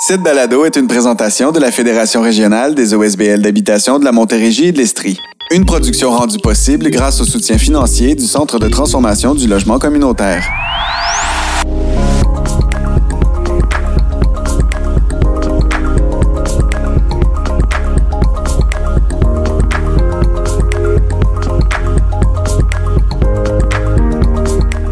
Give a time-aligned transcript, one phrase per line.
[0.00, 4.66] Cette balado est une présentation de la Fédération régionale des OSBL d'habitation de la Montérégie
[4.66, 5.18] et de l'Estrie.
[5.50, 10.48] Une production rendue possible grâce au soutien financier du Centre de transformation du logement communautaire.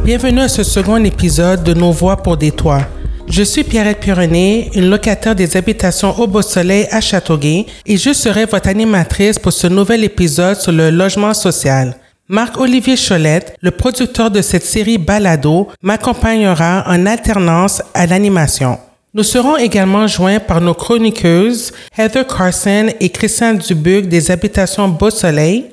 [0.04, 2.82] Bienvenue à ce second épisode de Nos Voix pour des toits.
[3.28, 8.44] Je suis Pierrette Pironnet, une locataire des habitations au Beau-Soleil à Châteauguay et je serai
[8.46, 11.96] votre animatrice pour ce nouvel épisode sur le logement social.
[12.28, 18.78] Marc-Olivier Cholette, le producteur de cette série Balado, m'accompagnera en alternance à l'animation.
[19.12, 25.66] Nous serons également joints par nos chroniqueuses Heather Carson et Christiane Dubuc des habitations Beau-Soleil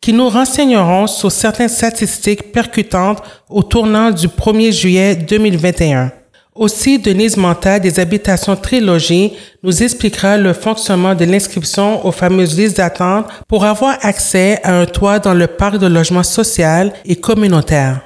[0.00, 6.12] qui nous renseigneront sur certaines statistiques percutantes au tournant du 1er juillet 2021.
[6.58, 12.78] Aussi, Denise Manta des habitations Trilogie nous expliquera le fonctionnement de l'inscription aux fameuses listes
[12.78, 18.00] d'attente pour avoir accès à un toit dans le parc de logement social et communautaire.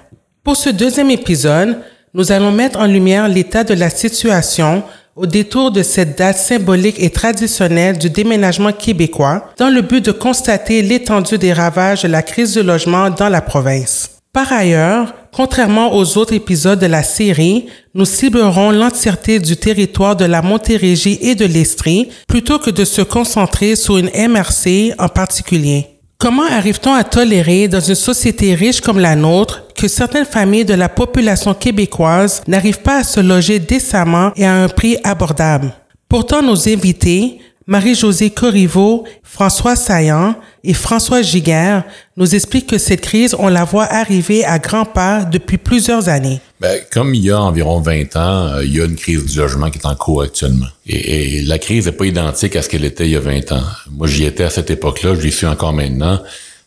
[0.44, 1.78] Pour ce deuxième épisode,
[2.12, 4.82] nous allons mettre en lumière l'état de la situation
[5.16, 10.12] au détour de cette date symbolique et traditionnelle du déménagement québécois dans le but de
[10.12, 14.11] constater l'étendue des ravages de la crise du logement dans la province.
[14.32, 20.24] Par ailleurs, contrairement aux autres épisodes de la série, nous ciblerons l'entièreté du territoire de
[20.24, 25.86] la Montérégie et de l'Estrie plutôt que de se concentrer sur une MRC en particulier.
[26.16, 30.72] Comment arrive-t-on à tolérer dans une société riche comme la nôtre que certaines familles de
[30.72, 35.74] la population québécoise n'arrivent pas à se loger décemment et à un prix abordable?
[36.08, 41.84] Pourtant, nos invités, Marie-Josée Corriveau, François Saillant et François Giguère
[42.16, 46.40] nous expliquent que cette crise, on la voit arriver à grands pas depuis plusieurs années.
[46.60, 49.38] Ben, comme il y a environ 20 ans, euh, il y a une crise du
[49.38, 50.66] logement qui est en cours actuellement.
[50.86, 53.62] Et, la crise n'est pas identique à ce qu'elle était il y a 20 ans.
[53.90, 56.20] Moi, j'y étais à cette époque-là, j'y suis encore maintenant.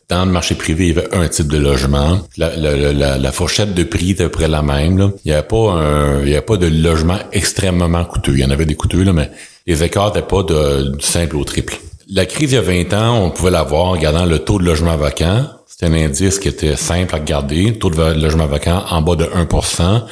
[0.09, 2.20] Dans le marché privé, il y avait un type de logement.
[2.37, 5.11] La, fourchette de prix était à peu près la même.
[5.23, 8.33] Il n'y avait pas avait pas de logement extrêmement coûteux.
[8.33, 9.31] Il y en avait des coûteux, là, mais
[9.65, 11.77] les écarts n'étaient pas de, du simple au triple.
[12.09, 14.59] La crise il y a 20 ans, on pouvait la voir en regardant le taux
[14.59, 15.45] de logement vacant.
[15.67, 17.73] C'était un indice qui était simple à regarder.
[17.77, 20.03] Taux de logement vacant en bas de 1%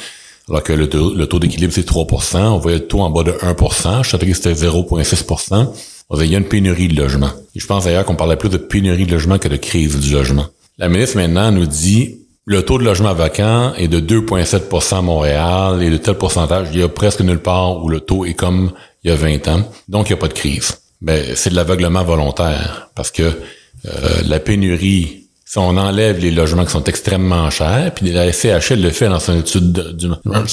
[0.50, 4.04] alors que le taux, d'équilibre, c'est 3% On voyait le taux en bas de 1%
[4.04, 5.68] Je que c'était 0,6
[6.10, 7.30] On il y a une pénurie de logement.
[7.56, 10.14] Et je pense d'ailleurs qu'on parlait plus de pénurie de logement que de crise du
[10.14, 10.48] logement.
[10.78, 15.82] La ministre maintenant nous dit le taux de logement vacant est de 2,7 à Montréal
[15.82, 18.74] et de tel pourcentage, il y a presque nulle part où le taux est comme
[19.04, 19.70] il y a 20 ans.
[19.88, 20.78] Donc, il n'y a pas de crise.
[21.02, 26.32] Mais ben, c'est de l'aveuglement volontaire parce que euh, la pénurie, si on enlève les
[26.32, 30.08] logements qui sont extrêmement chers, puis la SCHL le fait dans son étude du,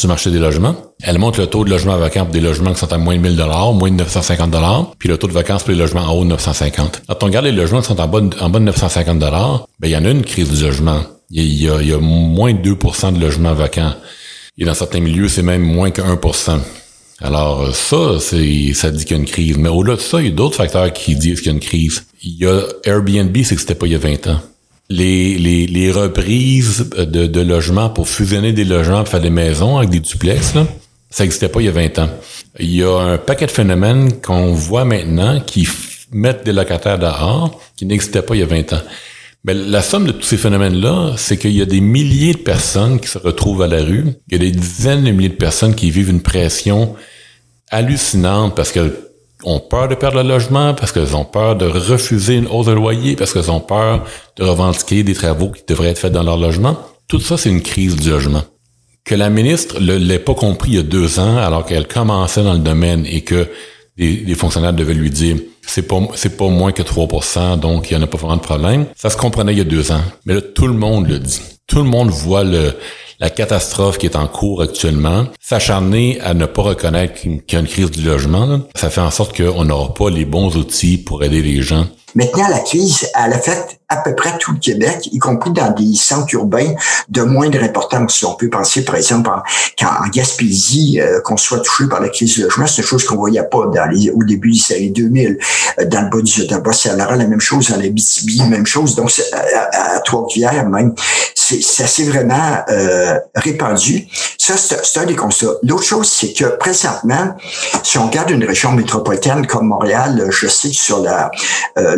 [0.09, 2.93] marché des logements, elle montre le taux de logement vacant pour des logements qui sont
[2.93, 5.71] à moins de 1000 dollars, moins de 950 dollars, puis le taux de vacances pour
[5.71, 7.03] les logements en haut de 950.
[7.07, 9.69] Quand on regarde les logements qui sont en bas de, en bas de 950 dollars,
[9.79, 11.03] ben il y en a une crise du logement.
[11.31, 13.95] Il y a moins de 2% de logements vacants.
[14.59, 16.19] Et dans certains milieux, c'est même moins que 1
[17.21, 19.59] alors ça, ça dit qu'il y a une crise.
[19.59, 21.61] Mais au-delà de ça, il y a d'autres facteurs qui disent qu'il y a une
[21.61, 22.05] crise.
[22.23, 24.41] Il y a Airbnb, c'est que c'était pas il y a 20 ans.
[24.89, 29.77] Les, les, les reprises de, de logements pour fusionner des logements pour faire des maisons
[29.79, 30.67] avec des duplex, là,
[31.11, 32.09] ça n'existait pas il y a 20 ans.
[32.59, 35.69] Il y a un paquet de phénomènes qu'on voit maintenant qui
[36.13, 38.83] mettent des locataires dehors qui n'existaient pas il y a 20 ans.
[39.45, 43.01] Mais la somme de tous ces phénomènes-là, c'est qu'il y a des milliers de personnes
[43.01, 44.05] qui se retrouvent à la rue.
[44.29, 46.95] Il y a des dizaines de milliers de personnes qui vivent une pression
[47.71, 48.93] hallucinante parce qu'elles
[49.45, 52.73] ont peur de perdre le logement, parce qu'elles ont peur de refuser une hausse de
[52.73, 54.05] loyer, parce qu'elles ont peur
[54.37, 56.79] de revendiquer des travaux qui devraient être faits dans leur logement.
[57.09, 58.43] Tout ça, c'est une crise du logement.
[59.05, 62.43] Que la ministre ne l'ait pas compris il y a deux ans, alors qu'elle commençait
[62.43, 63.49] dans le domaine et que
[64.01, 68.03] les, fonctionnaires devaient lui dire c'est pas c'est pas moins que 3% donc il n'y
[68.03, 68.87] en a pas vraiment de problème.
[68.97, 70.03] Ça se comprenait il y a deux ans.
[70.25, 71.43] Mais là, tout le monde le dit.
[71.67, 72.75] Tout le monde voit le,
[73.21, 75.27] la catastrophe qui est en cours actuellement.
[75.39, 79.11] S'acharner à ne pas reconnaître qu'il y a une crise du logement, ça fait en
[79.11, 81.87] sorte qu'on n'aura pas les bons outils pour aider les gens.
[82.15, 85.73] Maintenant, la crise, elle a fait à peu près tout le Québec, y compris dans
[85.73, 86.75] des centres urbains
[87.09, 88.23] de moindre importance.
[88.23, 92.43] On peut penser, par exemple, en, Gaspésie, euh, qu'on soit touché par la crise du
[92.43, 95.39] logement, c'est une chose qu'on voyait pas au début des années 2000.
[95.79, 98.95] Euh, dans le bas du dans le bas la même chose, la BTB, même chose.
[98.95, 100.95] Donc, à, à Trois-Rivières, même,
[101.35, 104.07] ça s'est vraiment euh, répandu.
[104.39, 105.47] Ça, c'est, un des constats.
[105.63, 107.35] L'autre chose, c'est que présentement,
[107.83, 111.31] si on regarde une région métropolitaine comme Montréal, je sais que sur la,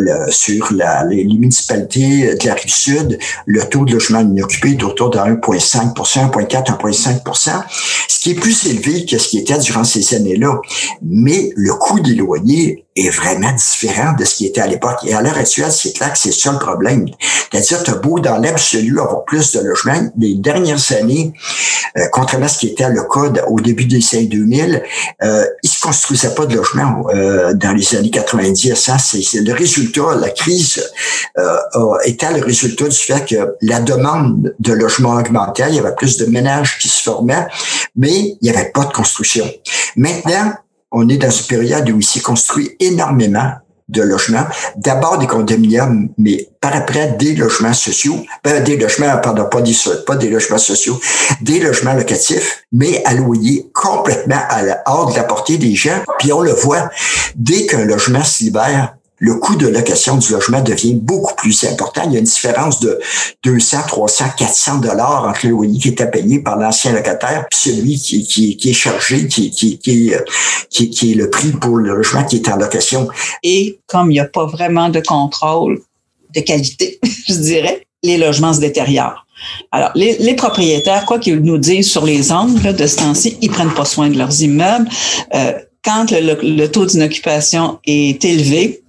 [0.03, 0.71] le, sur
[1.09, 6.31] les, municipalités de la rive sud, le taux de logement inoccupé est autour de 1,5%
[6.31, 7.51] 1,4 1,5%
[8.07, 10.59] ce qui est plus élevé que ce qui était durant ces années-là.
[11.01, 14.99] Mais le coût des loyers est vraiment différent de ce qui était à l'époque.
[15.05, 17.05] Et à l'heure actuelle, c'est clair que c'est ça le problème.
[17.51, 20.11] C'est-à-dire, tu as beau dans l'absolu avoir plus de logements.
[20.17, 21.33] Les dernières années,
[21.97, 24.83] euh, contrairement à ce qui était le code au début des années 2000,
[25.23, 28.75] euh, il se construisait pas de logements euh, dans les années 90.
[28.75, 30.83] Ça, c'est le résultat, la crise
[31.37, 31.57] euh,
[32.05, 36.17] était le résultat du fait que la demande de logements augmentait, il y avait plus
[36.17, 37.47] de ménages qui se formaient,
[37.95, 39.49] mais il n'y avait pas de construction.
[39.95, 40.53] Maintenant,
[40.93, 43.51] on est dans une période où il s'est construit énormément
[43.89, 44.45] de logements.
[44.77, 49.75] D'abord des condominiums, mais par après des logements sociaux, ben, des logements, pardon, pas des,
[50.05, 50.99] pas des logements sociaux,
[51.41, 54.39] des logements locatifs, mais à loyer complètement
[54.85, 56.01] hors de la portée des gens.
[56.19, 56.89] Puis on le voit,
[57.35, 62.01] dès qu'un logement se libère, le coût de location du logement devient beaucoup plus important.
[62.07, 62.99] Il y a une différence de
[63.43, 67.95] 200, 300, 400 dollars entre le loyer qui était payé par l'ancien locataire et celui
[67.97, 73.07] qui, est chargé, qui, qui, est le prix pour le logement qui est en location.
[73.43, 75.79] Et comme il n'y a pas vraiment de contrôle
[76.35, 76.99] de qualité,
[77.29, 79.25] je dirais, les logements se détériorent.
[79.71, 83.49] Alors, les, les propriétaires, quoi qu'ils nous disent sur les angles de ce temps-ci, ils
[83.49, 84.89] prennent pas soin de leurs immeubles.
[85.33, 88.82] Euh, quand le, le taux d'inoccupation est élevé,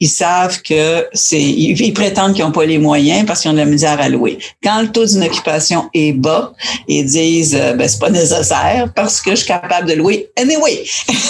[0.00, 3.58] ils savent que c'est, ils, prétendent qu'ils n'ont pas les moyens parce qu'ils ont de
[3.58, 4.38] la misère à louer.
[4.62, 6.52] Quand le taux d'occupation est bas,
[6.88, 10.84] ils disent, euh, ben, c'est pas nécessaire parce que je suis capable de louer anyway.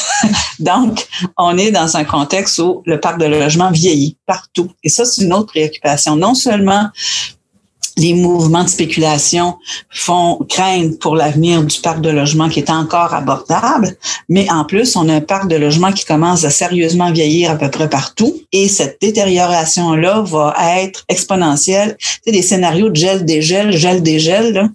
[0.59, 1.07] Donc,
[1.37, 4.71] on est dans un contexte où le parc de logement vieillit partout.
[4.83, 6.17] Et ça, c'est une autre préoccupation.
[6.17, 6.89] Non seulement
[7.97, 9.55] les mouvements de spéculation
[9.91, 13.97] font craindre pour l'avenir du parc de logement qui est encore abordable,
[14.29, 17.57] mais en plus, on a un parc de logement qui commence à sérieusement vieillir à
[17.57, 21.97] peu près partout et cette détérioration-là va être exponentielle.
[22.25, 24.69] C'est des scénarios de gel, dégel, gel, dégel, là,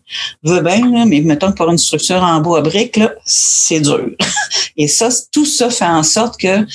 [0.44, 4.10] veut bien, mais mettons que pour une structure en bois à briques, c'est dur.
[4.78, 6.66] Et ça, tout ça fait en sorte que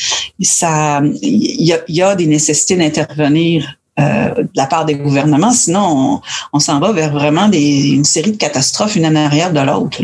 [0.43, 5.52] ça, il y a des nécessités d'intervenir euh, de la part des gouvernements.
[5.52, 6.20] Sinon,
[6.52, 10.02] on, s'en va vers vraiment une série de catastrophes, une en arrière de l'autre.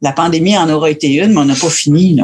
[0.00, 2.18] La pandémie en aura été une, mais on n'a pas fini.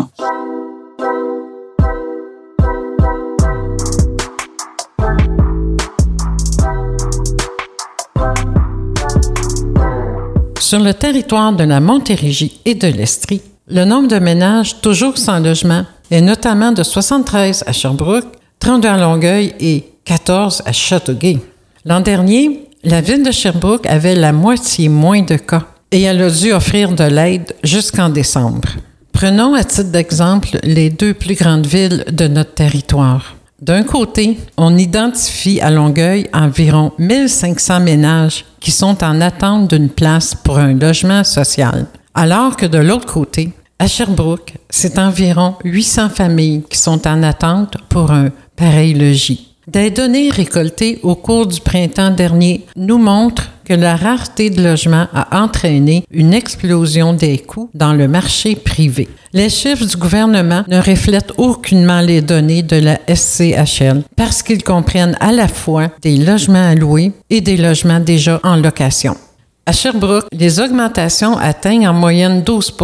[10.59, 15.41] Sur le territoire de la Montérégie et de l'Estrie, le nombre de ménages toujours sans
[15.41, 18.25] logement est notamment de 73 à Sherbrooke,
[18.61, 21.39] 32 à Longueuil et 14 à Châteauguay.
[21.87, 26.29] L'an dernier, la ville de Sherbrooke avait la moitié moins de cas et elle a
[26.29, 28.69] dû offrir de l'aide jusqu'en décembre.
[29.13, 33.37] Prenons à titre d'exemple les deux plus grandes villes de notre territoire.
[33.63, 40.35] D'un côté, on identifie à Longueuil environ 1500 ménages qui sont en attente d'une place
[40.35, 46.65] pour un logement social, alors que de l'autre côté, à Sherbrooke, c'est environ 800 familles
[46.69, 49.52] qui sont en attente pour un pareil logis.
[49.69, 55.07] Des données récoltées au cours du printemps dernier nous montrent que la rareté de logements
[55.15, 59.09] a entraîné une explosion des coûts dans le marché privé.
[59.33, 65.17] Les chiffres du gouvernement ne reflètent aucunement les données de la SCHL parce qu'ils comprennent
[65.21, 69.17] à la fois des logements louer et des logements déjà en location.
[69.65, 72.77] À Sherbrooke, les augmentations atteignent en moyenne 12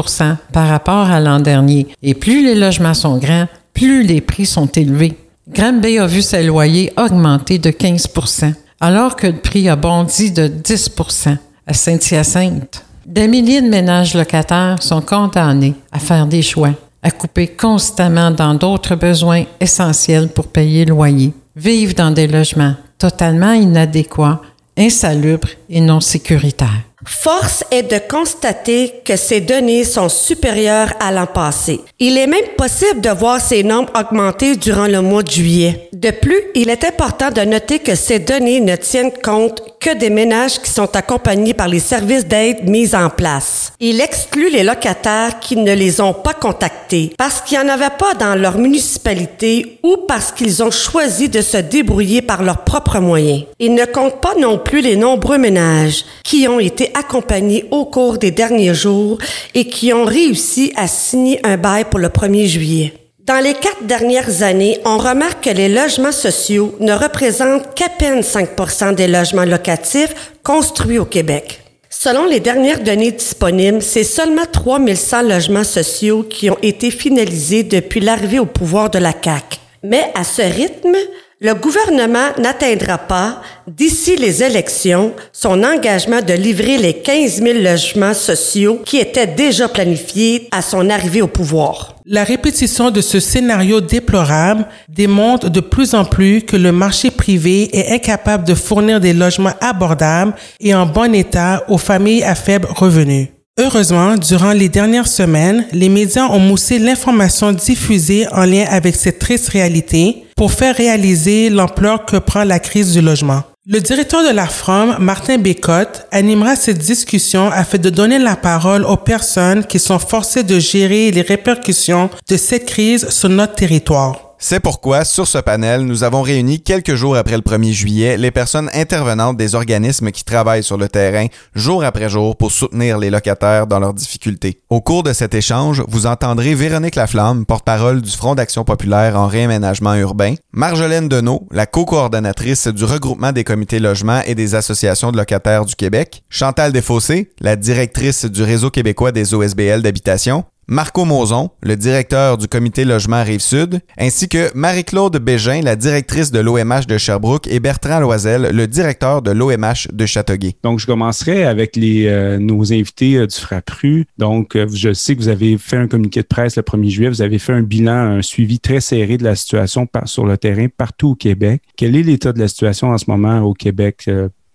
[0.53, 4.67] par rapport à l'an dernier et plus les logements sont grands, plus les prix sont
[4.67, 5.17] élevés.
[5.51, 10.47] Granby a vu ses loyers augmenter de 15% alors que le prix a bondi de
[10.47, 11.37] 10%
[11.67, 12.85] à Saint-Hyacinthe.
[13.07, 18.55] Des milliers de ménages locataires sont condamnés à faire des choix, à couper constamment dans
[18.55, 24.43] d'autres besoins essentiels pour payer le loyer, vivent dans des logements totalement inadéquats,
[24.77, 26.88] insalubres et non sécuritaires.
[27.07, 31.81] Force est de constater que ces données sont supérieures à l'an passé.
[32.01, 35.91] Il est même possible de voir ces nombres augmenter durant le mois de juillet.
[35.93, 40.11] De plus, il est important de noter que ces données ne tiennent compte que des
[40.11, 43.73] ménages qui sont accompagnés par les services d'aide mis en place.
[43.79, 47.97] Il exclut les locataires qui ne les ont pas contactés parce qu'il n'y en avait
[47.97, 52.99] pas dans leur municipalité ou parce qu'ils ont choisi de se débrouiller par leurs propres
[52.99, 53.45] moyens.
[53.61, 58.19] Il ne compte pas non plus les nombreux ménages qui ont été accompagnés au cours
[58.19, 59.19] des derniers jours
[59.55, 62.93] et qui ont réussi à signer un bail pour le 1er juillet.
[63.29, 68.21] Dans les quatre dernières années, on remarque que les logements sociaux ne représentent qu'à peine
[68.21, 71.61] 5% des logements locatifs construits au Québec.
[71.91, 78.01] Selon les dernières données disponibles, c'est seulement 3100 logements sociaux qui ont été finalisés depuis
[78.01, 79.59] l'arrivée au pouvoir de la CAQ.
[79.83, 80.97] Mais à ce rythme,
[81.41, 88.15] le gouvernement n'atteindra pas, d'ici les élections, son engagement de livrer les 15 000 logements
[88.15, 91.95] sociaux qui étaient déjà planifiés à son arrivée au pouvoir.
[92.05, 97.69] La répétition de ce scénario déplorable démontre de plus en plus que le marché privé
[97.73, 102.67] est incapable de fournir des logements abordables et en bon état aux familles à faible
[102.69, 103.38] revenu.
[103.61, 109.19] Heureusement, durant les dernières semaines, les médias ont moussé l'information diffusée en lien avec cette
[109.19, 113.43] triste réalité pour faire réaliser l'ampleur que prend la crise du logement.
[113.67, 118.85] Le directeur de la FROM, Martin Bécotte, animera cette discussion afin de donner la parole
[118.85, 124.28] aux personnes qui sont forcées de gérer les répercussions de cette crise sur notre territoire.
[124.41, 128.31] C'est pourquoi, sur ce panel, nous avons réuni quelques jours après le 1er juillet les
[128.31, 131.27] personnes intervenantes des organismes qui travaillent sur le terrain
[131.57, 134.61] jour après jour pour soutenir les locataires dans leurs difficultés.
[134.71, 139.27] Au cours de cet échange, vous entendrez Véronique Laflamme, porte-parole du Front d'action populaire en
[139.27, 145.17] réaménagement urbain, Marjolaine Deneau, la co-coordonnatrice du regroupement des comités logements et des associations de
[145.17, 151.49] locataires du Québec, Chantal Desfossés, la directrice du réseau québécois des OSBL d'habitation, Marco Mozon,
[151.63, 156.99] le directeur du comité logement Rive-Sud, ainsi que Marie-Claude Bégin, la directrice de l'OMH de
[156.99, 160.57] Sherbrooke, et Bertrand Loisel, le directeur de l'OMH de Châteauguay.
[160.63, 164.05] Donc, je commencerai avec les, euh, nos invités euh, du FRAPRU.
[164.19, 167.09] Donc, euh, je sais que vous avez fait un communiqué de presse le 1er juillet.
[167.09, 170.67] Vous avez fait un bilan, un suivi très serré de la situation sur le terrain
[170.69, 171.63] partout au Québec.
[171.79, 174.07] Quel est l'état de la situation en ce moment au Québec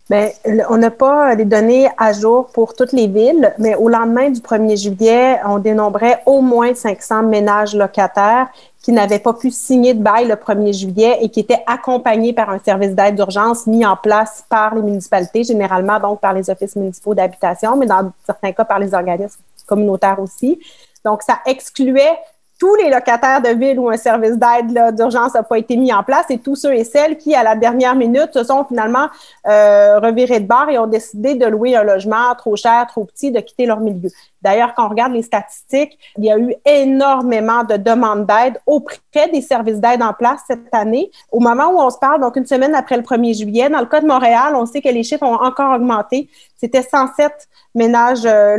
[0.10, 0.29] Bien,
[0.69, 4.41] on n'a pas les données à jour pour toutes les villes, mais au lendemain du
[4.41, 8.50] 1er juillet, on dénombrait au moins 500 ménages locataires
[8.81, 12.50] qui n'avaient pas pu signer de bail le 1er juillet et qui étaient accompagnés par
[12.50, 16.75] un service d'aide d'urgence mis en place par les municipalités, généralement donc par les offices
[16.75, 20.60] municipaux d'habitation, mais dans certains cas par les organismes communautaires aussi.
[21.05, 22.17] Donc, ça excluait
[22.63, 26.01] tous les locataires de ville où un service d'aide d'urgence n'a pas été mis en
[26.01, 29.08] place et tous ceux et celles qui, à la dernière minute, se sont finalement
[29.46, 33.32] euh, revirés de bord et ont décidé de louer un logement trop cher, trop petit,
[33.32, 34.10] de quitter leur milieu.
[34.41, 39.27] D'ailleurs, quand on regarde les statistiques, il y a eu énormément de demandes d'aide auprès
[39.34, 41.12] des services d'aide en place cette année.
[41.34, 43.88] Au moment où on se parle, donc une semaine après le 1er juillet, dans le
[43.88, 46.29] cas de Montréal, on sait que les chiffres ont encore augmenté.
[46.55, 48.55] C'était 107 ménages euh,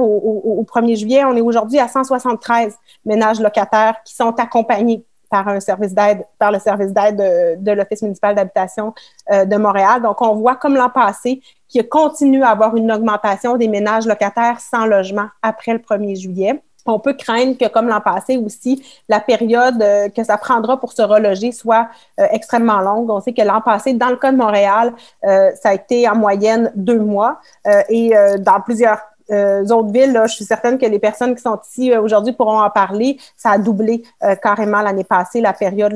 [0.00, 1.24] au, 1er juillet.
[1.24, 6.26] On est aujourd'hui à 173 ménages locataires qui sont accompagnés par le service d'aide
[7.62, 8.92] de, l'Office municipal d'habitation
[9.30, 10.02] euh, de Montréal.
[10.02, 14.60] Donc, on voit comme l'an passé qu'il continue à avoir une augmentation des ménages locataires
[14.60, 16.60] sans logement après le 1er juillet.
[16.86, 20.92] On peut craindre que, comme l'an passé aussi, la période euh, que ça prendra pour
[20.92, 23.08] se reloger soit euh, extrêmement longue.
[23.10, 26.72] On sait que l'an passé, dans le cas de Montréal, ça a été en moyenne
[26.74, 27.38] deux mois
[27.88, 28.98] et dans plusieurs
[29.30, 32.32] euh, autres villes, là, je suis certaine que les personnes qui sont ici euh, aujourd'hui
[32.32, 33.18] pourront en parler.
[33.36, 35.94] Ça a doublé euh, carrément l'année passée, la période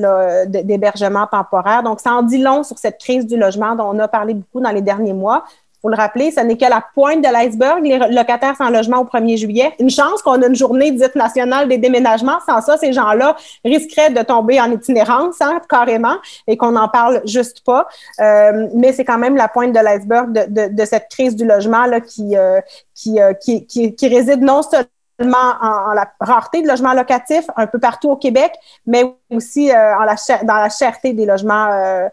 [0.49, 1.83] d'hébergement temporaire.
[1.83, 4.61] Donc, ça en dit long sur cette crise du logement dont on a parlé beaucoup
[4.61, 5.45] dans les derniers mois
[5.85, 9.05] faut le rappeler, ce n'est que la pointe de l'iceberg, les locataires sans logement au
[9.05, 9.71] 1er juillet.
[9.79, 12.39] Une chance qu'on a une journée dite nationale des déménagements.
[12.49, 13.37] Sans ça, ces gens-là
[13.67, 17.87] risqueraient de tomber en itinérance, hein, carrément, et qu'on n'en parle juste pas.
[18.19, 21.85] Euh, mais c'est quand même la pointe de l'iceberg de, de, cette crise du logement
[21.85, 22.63] là, qui, euh,
[23.09, 27.79] euh, qui, qui, qui, réside non seulement en, la rareté de logements locatifs un peu
[27.79, 28.53] partout au Québec,
[28.87, 32.09] mais aussi en la, dans la cherté des logements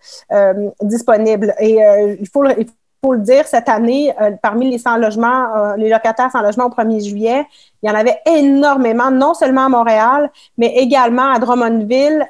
[0.81, 1.55] disponibles.
[1.59, 1.77] Et
[2.19, 2.67] il faut, il
[3.03, 6.65] faut le dire, cette année, euh, parmi les sans logements, euh, les locataires sans logement
[6.65, 7.47] au 1er juillet,
[7.81, 12.27] il y en avait énormément, non seulement à Montréal, mais également à Drummondville,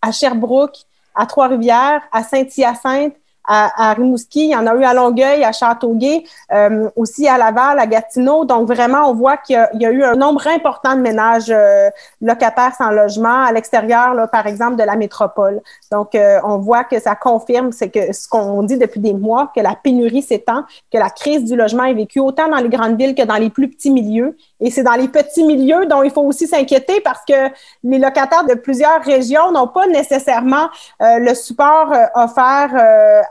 [0.00, 0.78] à Sherbrooke,
[1.14, 3.14] à Trois-Rivières, à Saint-Hyacinthe,
[3.46, 7.78] à, Rimouski, il y en a eu à Longueuil, à Châteauguay, euh, aussi à Laval,
[7.78, 8.44] à Gatineau.
[8.44, 12.74] Donc vraiment, on voit qu'il y, a eu un nombre important de ménages euh, locataires
[12.76, 15.60] sans logement à l'extérieur, par exemple, de la métropole.
[15.92, 19.52] Donc euh, on voit que ça confirme c'est que ce qu'on dit depuis des mois,
[19.54, 22.98] que la pénurie s'étend, que la crise du logement est vécue autant dans les grandes
[22.98, 24.36] villes que dans les plus petits milieux.
[24.64, 27.50] Et c'est dans les petits milieux dont il faut aussi s'inquiéter parce que
[27.84, 30.68] les locataires de plusieurs régions n'ont pas nécessairement
[31.00, 32.70] le support offert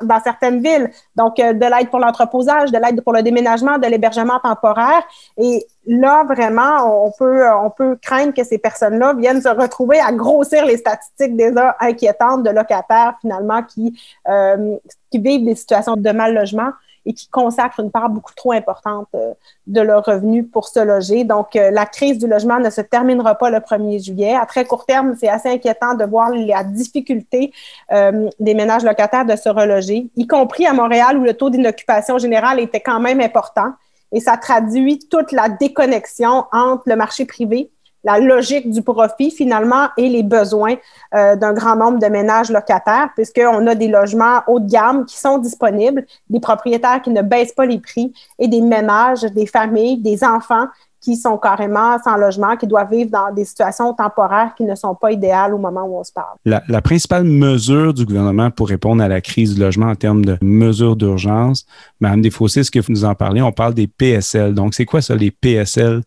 [0.01, 0.89] dans certaines villes.
[1.15, 5.03] Donc, euh, de l'aide pour l'entreposage, de l'aide pour le déménagement, de l'hébergement temporaire.
[5.37, 10.11] Et là, vraiment, on peut, on peut craindre que ces personnes-là viennent se retrouver à
[10.11, 13.97] grossir les statistiques déjà inquiétantes de locataires, finalement, qui,
[14.27, 14.75] euh,
[15.11, 16.71] qui vivent des situations de mal logement
[17.05, 19.33] et qui consacrent une part beaucoup trop importante euh,
[19.67, 21.23] de leurs revenus pour se loger.
[21.23, 24.35] Donc, euh, la crise du logement ne se terminera pas le 1er juillet.
[24.35, 27.51] À très court terme, c'est assez inquiétant de voir la difficulté
[27.91, 32.17] euh, des ménages locataires de se reloger, y compris à Montréal où le taux d'inoccupation
[32.17, 33.73] générale était quand même important.
[34.11, 37.71] Et ça traduit toute la déconnexion entre le marché privé
[38.03, 40.75] la logique du profit finalement et les besoins
[41.15, 45.17] euh, d'un grand nombre de ménages locataires, puisqu'on a des logements haut de gamme qui
[45.17, 49.97] sont disponibles, des propriétaires qui ne baissent pas les prix et des ménages, des familles,
[49.97, 50.67] des enfants
[51.03, 54.95] qui sont carrément sans logement, qui doivent vivre dans des situations temporaires qui ne sont
[54.95, 56.37] pas idéales au moment où on se parle.
[56.45, 60.37] La, principale mesure du gouvernement pour répondre à la crise du logement en termes de
[60.41, 61.65] mesures d'urgence,
[61.99, 64.53] Mme Desfossés, ce que vous nous en parlez, on parle des PSL.
[64.53, 66.01] Donc, c'est quoi ça, les PSL?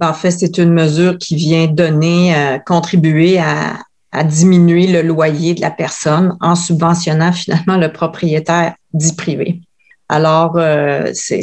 [0.00, 3.78] En fait, c'est une mesure qui vient donner, euh, contribuer à,
[4.24, 9.62] diminuer le loyer de la personne en subventionnant finalement le propriétaire dit privé.
[10.12, 11.40] Alors, euh, c'est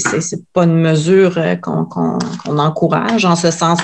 [0.53, 3.79] pas une mesure euh, qu'on encourage en ce sens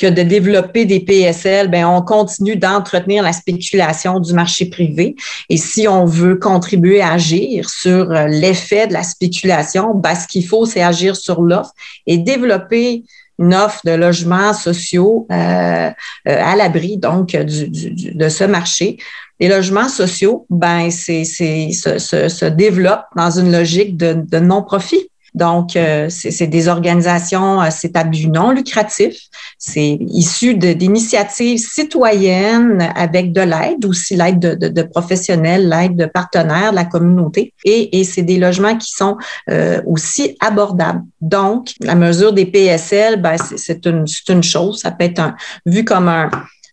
[0.00, 5.14] que de développer des PSL, ben on continue d'entretenir la spéculation du marché privé.
[5.48, 10.26] Et si on veut contribuer à agir sur euh, l'effet de la spéculation, ben, ce
[10.26, 11.70] qu'il faut, c'est agir sur l'offre
[12.04, 13.04] et développer
[13.38, 15.90] une offre de logements sociaux euh,
[16.24, 18.98] à l'abri donc de ce marché
[19.40, 25.10] les logements sociaux, ben, c'est, se, se, se développent dans une logique de, de non-profit.
[25.34, 29.16] Donc, euh, c'est des organisations, euh, c'est à but non lucratif.
[29.58, 36.06] C'est issu d'initiatives citoyennes avec de l'aide, aussi l'aide de, de, de, professionnels, l'aide de
[36.06, 37.52] partenaires de la communauté.
[37.64, 39.16] Et, et c'est des logements qui sont
[39.50, 41.02] euh, aussi abordables.
[41.20, 44.80] Donc, la mesure des PSL, ben, c'est une, une chose.
[44.80, 45.34] Ça peut être un,
[45.66, 46.30] vu comme un,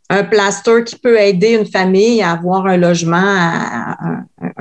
[0.09, 3.97] un plaster qui peut aider une famille à avoir un logement à,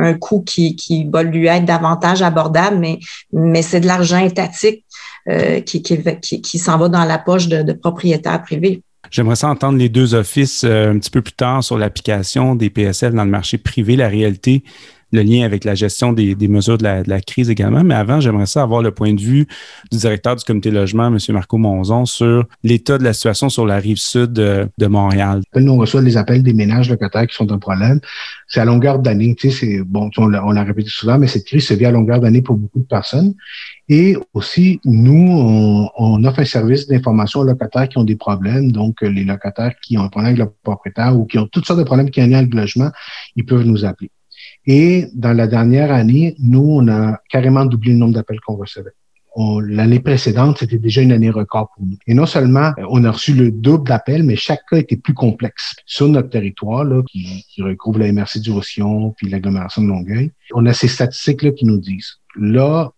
[0.04, 2.98] un, coût qui, qui va lui être davantage abordable, mais,
[3.32, 4.84] mais c'est de l'argent étatique
[5.28, 8.82] euh, qui, qui, qui, s'en va dans la poche de, propriétaires privés.
[9.10, 12.70] J'aimerais ça entendre les deux offices euh, un petit peu plus tard sur l'application des
[12.70, 14.64] PSL dans le marché privé, la réalité
[15.14, 17.84] le lien avec la gestion des, mesures de la, crise également.
[17.84, 19.46] Mais avant, j'aimerais ça avoir le point de vue
[19.90, 21.18] du directeur du comité logement, M.
[21.30, 25.40] Marco Monzon, sur l'état de la situation sur la rive sud de, Montréal.
[25.56, 28.00] Nous, on reçoit les appels des ménages locataires qui sont un problème.
[28.48, 29.34] C'est à longueur d'année.
[29.34, 32.42] Tu sais, bon, on l'a répété souvent, mais cette crise se vit à longueur d'année
[32.42, 33.34] pour beaucoup de personnes.
[33.88, 38.72] Et aussi, nous, on, offre un service d'information aux locataires qui ont des problèmes.
[38.72, 41.80] Donc, les locataires qui ont un problème avec le propriétaire ou qui ont toutes sortes
[41.80, 42.90] de problèmes qui ont avec le logement,
[43.36, 44.10] ils peuvent nous appeler.
[44.66, 48.92] Et dans la dernière année, nous, on a carrément doublé le nombre d'appels qu'on recevait.
[49.36, 51.96] L'année précédente, c'était déjà une année record pour nous.
[52.06, 55.14] Et non seulement euh, on a reçu le double d'appels, mais chaque cas était plus
[55.14, 55.74] complexe.
[55.86, 60.30] Sur notre territoire, là, qui, qui recouvre la MRC du Roussillon puis l'agglomération de Longueuil,
[60.54, 62.92] on a ces statistiques-là qui nous disent, là,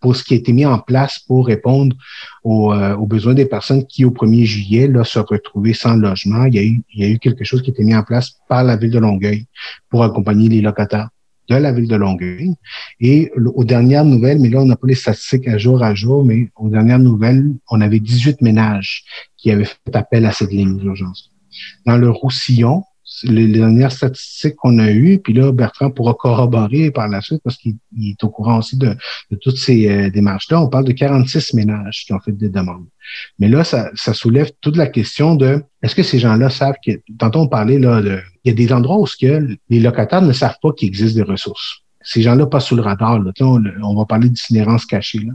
[0.00, 1.96] pour ce qui a été mis en place pour répondre
[2.42, 6.44] aux, euh, besoins des personnes qui, au 1er juillet, là, se retrouvaient sans logement.
[6.44, 8.02] Il y, a eu, il y a eu quelque chose qui a été mis en
[8.02, 9.46] place par la ville de Longueuil
[9.88, 11.08] pour accompagner les locataires
[11.48, 12.54] de la ville de Longueuil.
[13.00, 16.24] Et aux dernières nouvelles, mais là, on n'a pas les statistiques à jour à jour,
[16.24, 19.04] mais aux dernières nouvelles, on avait 18 ménages
[19.36, 21.30] qui avaient fait appel à cette ligne d'urgence.
[21.86, 22.84] Dans le Roussillon,
[23.22, 27.56] les, dernières statistiques qu'on a eues, puis là, Bertrand pourra corroborer par la suite parce
[27.56, 28.96] qu'il est au courant aussi de,
[29.40, 30.60] toutes ces euh, démarches-là.
[30.60, 32.86] On parle de 46 ménages qui ont fait des demandes.
[33.38, 36.92] Mais là, ça, ça soulève toute la question de est-ce que ces gens-là savent que,
[37.18, 40.22] tantôt on parlait là de, il y a des endroits où ce que les locataires
[40.22, 43.18] ne savent pas qu'il existe des ressources ces gens-là passent sous le radar.
[43.18, 43.32] Là.
[43.40, 45.20] On, on, va parler d'itinérance cachée.
[45.20, 45.32] Là.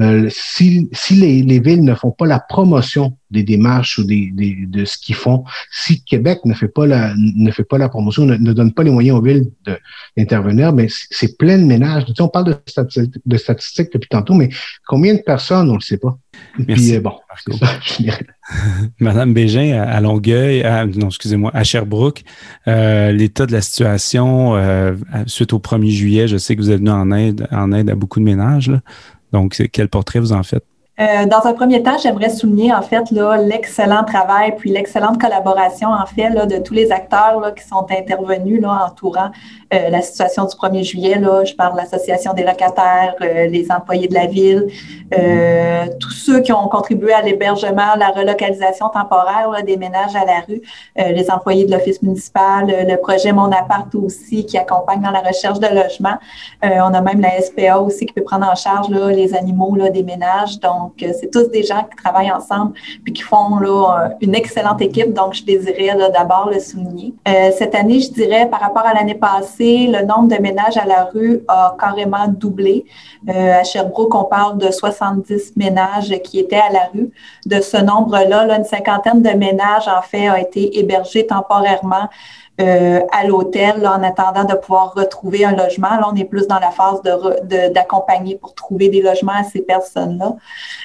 [0.00, 4.30] Euh, si si les, les, villes ne font pas la promotion des démarches ou des,
[4.32, 7.88] des de ce qu'ils font, si Québec ne fait pas la ne fait pas la
[7.88, 9.50] promotion, ne, ne donne pas les moyens aux villes
[10.16, 12.04] d'intervenir, mais c'est plein de ménages.
[12.04, 14.50] Tu sais, on parle de statistiques, de statistiques depuis tantôt, mais
[14.86, 16.16] combien de personnes, on le sait pas.
[16.58, 16.84] Merci.
[16.84, 17.14] Puis, euh, bon,
[19.00, 20.62] Madame Bégin à, Longueuil,
[20.96, 22.22] non, excusez-moi, à Sherbrooke,
[22.68, 24.94] euh, l'état de la situation euh,
[25.26, 27.94] suite au 1er juillet, je sais que vous êtes venu en aide, en aide à
[27.94, 28.68] beaucoup de ménages.
[28.68, 28.80] Là.
[29.32, 30.64] Donc, quel portrait vous en faites?
[31.00, 36.04] Euh, dans un premier temps, j'aimerais souligner en fait l'excellent travail puis l'excellente collaboration en
[36.04, 39.30] fait de tous les acteurs qui sont intervenus entourant
[39.72, 41.14] euh, la situation du 1er juillet.
[41.46, 44.66] Je parle de l'Association des locataires, euh, les employés de la ville,
[45.98, 50.62] tous ceux qui ont contribué à l'hébergement, la relocalisation temporaire des ménages à la rue,
[50.96, 55.60] les employés de l'Office municipal, le projet Mon Appart aussi qui accompagne dans la recherche
[55.60, 56.16] de logement.
[56.62, 60.58] on a même la SPA aussi qui peut prendre en charge les animaux des ménages.
[60.82, 62.72] Donc, euh, c'est tous des gens qui travaillent ensemble
[63.04, 65.12] puis qui font là, une excellente équipe.
[65.12, 67.14] Donc, je désirais d'abord le souligner.
[67.28, 70.84] Euh, cette année, je dirais, par rapport à l'année passée, le nombre de ménages à
[70.84, 72.84] la rue a carrément doublé.
[73.28, 77.10] Euh, à Sherbrooke, on parle de 70 ménages qui étaient à la rue.
[77.46, 82.08] De ce nombre-là, là, une cinquantaine de ménages, en fait, a été hébergés temporairement
[82.60, 85.88] euh, à l'hôtel en attendant de pouvoir retrouver un logement.
[85.88, 87.00] Là, on est plus dans la phase
[87.72, 90.36] d'accompagner de, pour trouver des logements à ces personnes-là.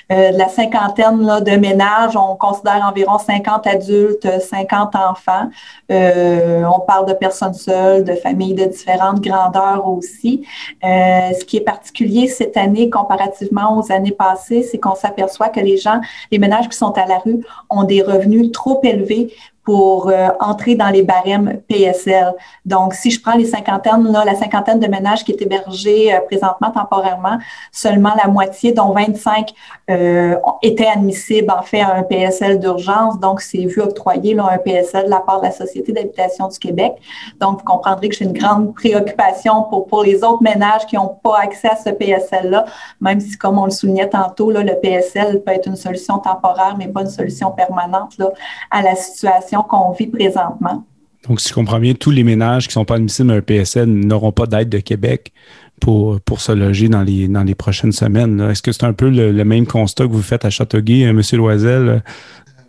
[0.09, 5.49] Euh, de la cinquantaine là, de ménages, on considère environ 50 adultes, 50 enfants.
[5.91, 10.47] Euh, on parle de personnes seules, de familles de différentes grandeurs aussi.
[10.85, 15.59] Euh, ce qui est particulier cette année comparativement aux années passées, c'est qu'on s'aperçoit que
[15.59, 15.99] les gens,
[16.31, 19.33] les ménages qui sont à la rue ont des revenus trop élevés
[19.67, 22.33] pour euh, entrer dans les barèmes PSL.
[22.65, 26.21] Donc, si je prends les cinquantaines, là, la cinquantaine de ménages qui est hébergés euh,
[26.21, 27.37] présentement temporairement,
[27.73, 29.53] seulement la moitié, dont 25
[29.89, 33.19] euh, étaient admissibles en fait à un PSL d'urgence.
[33.19, 36.57] Donc, c'est vu octroyer là, un PSL de la part de la Société d'habitation du
[36.59, 36.93] Québec.
[37.41, 41.17] Donc, vous comprendrez que j'ai une grande préoccupation pour, pour les autres ménages qui n'ont
[41.21, 42.63] pas accès à ce PSL-là,
[43.01, 46.75] même si, comme on le soulignait tantôt, là, le PSL peut être une solution temporaire,
[46.77, 48.29] mais pas une solution permanente là,
[48.71, 50.85] à la situation qu'on vit présentement.
[51.27, 53.41] Donc, si je comprends bien, tous les ménages qui ne sont pas admissibles à un
[53.41, 55.33] PSN n'auront pas d'aide de Québec
[55.81, 58.39] pour, pour se loger dans les, dans les prochaines semaines.
[58.49, 61.21] Est-ce que c'est un peu le, même constat que vous faites à Châteauguay, euh, M.
[61.33, 62.03] Loisel?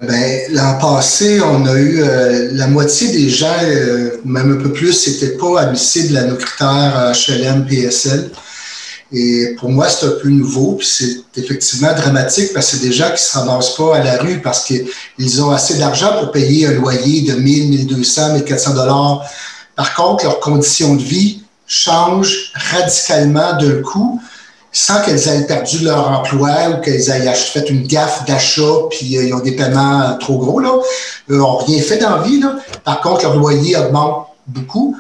[0.01, 4.73] Ben, l'an passé, on a eu euh, la moitié des gens, euh, même un peu
[4.73, 8.31] plus, n'étaient pas admissibles à nos critères HLM, PSL.
[9.11, 12.93] Et pour moi, c'est un peu nouveau, puis c'est effectivement dramatique parce que c'est des
[12.93, 16.67] gens qui se ramassent pas à la rue parce qu'ils ont assez d'argent pour payer
[16.67, 19.25] un loyer de 1000, 1200, 1400 dollars.
[19.77, 24.21] Par contre, leurs conditions de vie changent radicalement d'un coup
[24.71, 29.25] sans qu'elles aient perdu leur emploi ou qu'elles aient fait une gaffe d'achat puis euh,
[29.25, 30.61] ils ont des paiements trop gros.
[30.61, 30.73] Là.
[31.31, 32.19] Eux n'ont rien fait dans.
[32.19, 32.57] Là.
[32.85, 34.97] Par contre, leur loyer augmente beaucoup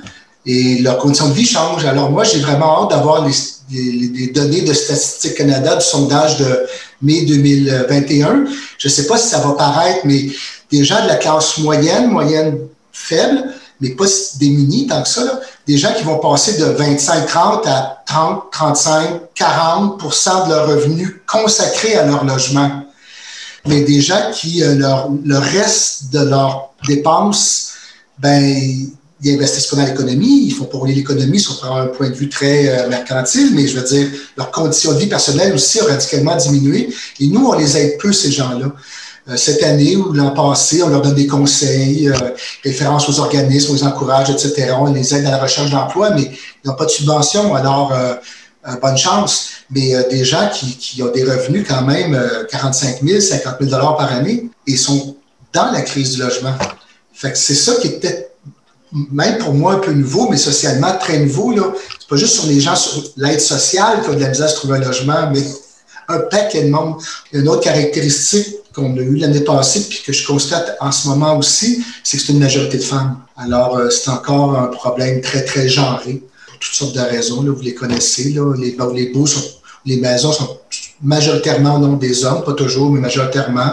[0.48, 1.84] et leurs conditions de vie changent.
[1.84, 3.28] Alors moi, j'ai vraiment hâte d'avoir
[3.70, 6.66] les données de Statistique Canada du sondage de
[7.02, 8.46] mai 2021.
[8.78, 10.30] Je ne sais pas si ça va paraître, mais
[10.72, 12.56] des gens de la classe moyenne, moyenne
[12.92, 13.44] faible,
[13.82, 14.06] mais pas
[14.40, 20.46] démunis tant que ça, des gens qui vont passer de 25-30 à 30, 35, 40%
[20.46, 22.84] de leur revenu consacré à leur logement.
[23.66, 24.74] Mais des gens qui, euh,
[25.24, 27.74] le reste de leurs dépenses,
[28.18, 28.88] ben,
[29.22, 32.68] ils investissent pas dans l'économie, ils font pour l'économie sur un point de vue très
[32.68, 36.88] euh, mercantile, mais je veux dire, leurs conditions de vie personnelles aussi ont radicalement diminué.
[37.20, 38.72] Et nous, on les aide peu, ces gens-là.
[39.28, 42.14] Euh, cette année ou l'an passé, on leur donne des conseils, euh,
[42.62, 44.72] références aux organismes, on les encourage, etc.
[44.78, 46.30] On les aide à la recherche d'emploi, mais
[46.64, 47.92] ils n'ont pas de subvention, alors
[48.82, 49.50] bonne chance.
[49.70, 52.18] Mais des gens qui, ont des revenus quand même
[52.50, 55.16] 45 000, 50 000 dollars par année et sont
[55.52, 56.54] dans la crise du logement.
[57.12, 58.27] Fait que c'est ça qui est peut-être
[58.92, 61.54] même pour moi un peu nouveau, mais socialement très nouveau.
[61.54, 61.66] Ce n'est
[62.08, 64.56] pas juste sur les gens sur l'aide sociale qui ont de la misère à se
[64.56, 65.42] trouver un logement, mais
[66.08, 66.96] un paquet de monde.
[67.32, 71.36] Une autre caractéristique qu'on a eue l'année passée, puis que je constate en ce moment
[71.36, 73.18] aussi, c'est que c'est une majorité de femmes.
[73.36, 77.42] Alors, euh, c'est encore un problème très, très genré, pour toutes sortes de raisons.
[77.42, 78.30] Là, vous les connaissez.
[78.30, 79.44] Là, les, les beaux sont,
[79.84, 80.58] les maisons sont
[81.02, 83.72] majoritairement non des hommes, pas toujours, mais majoritairement.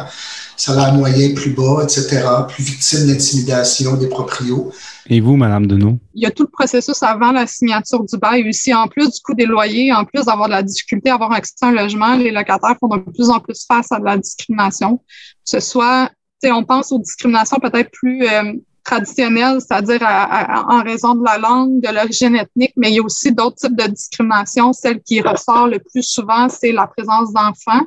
[0.58, 4.72] Salaire moyen plus bas, etc., plus victime d'intimidation des proprios.
[5.08, 6.00] Et vous, Madame Deneau?
[6.14, 8.74] Il y a tout le processus avant la signature du bail aussi.
[8.74, 11.54] En plus du coût des loyers, en plus d'avoir de la difficulté à avoir accès
[11.62, 14.98] à un logement, les locataires font de plus en plus face à de la discrimination.
[14.98, 15.04] Que
[15.44, 16.10] ce soit,
[16.42, 18.54] tu sais, on pense aux discriminations peut-être plus euh,
[18.86, 23.32] traditionnelles, c'est-à-dire en raison de la langue, de l'origine ethnique, mais il y a aussi
[23.32, 24.72] d'autres types de discrimination.
[24.72, 27.86] Celle qui ressort le plus souvent, c'est la présence d'enfants.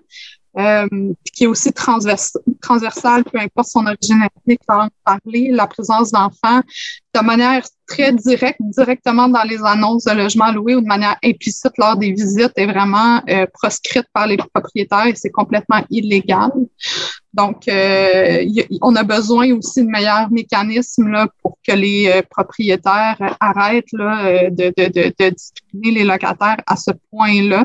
[0.56, 0.88] Euh,
[1.34, 2.18] qui est aussi transvers
[2.60, 4.60] transversale, peu importe son origine ethnique,
[5.04, 6.62] parler, la présence d'enfants
[7.20, 11.72] de manière très directe, directement dans les annonces de logements loués ou de manière implicite
[11.78, 16.50] lors des visites est vraiment euh, proscrite par les propriétaires et c'est complètement illégal.
[17.32, 18.44] Donc, euh,
[18.82, 24.50] on a besoin aussi de meilleurs mécanismes là, pour que les euh, propriétaires arrêtent de,
[24.50, 27.64] de, discriminer les locataires à ce point-là.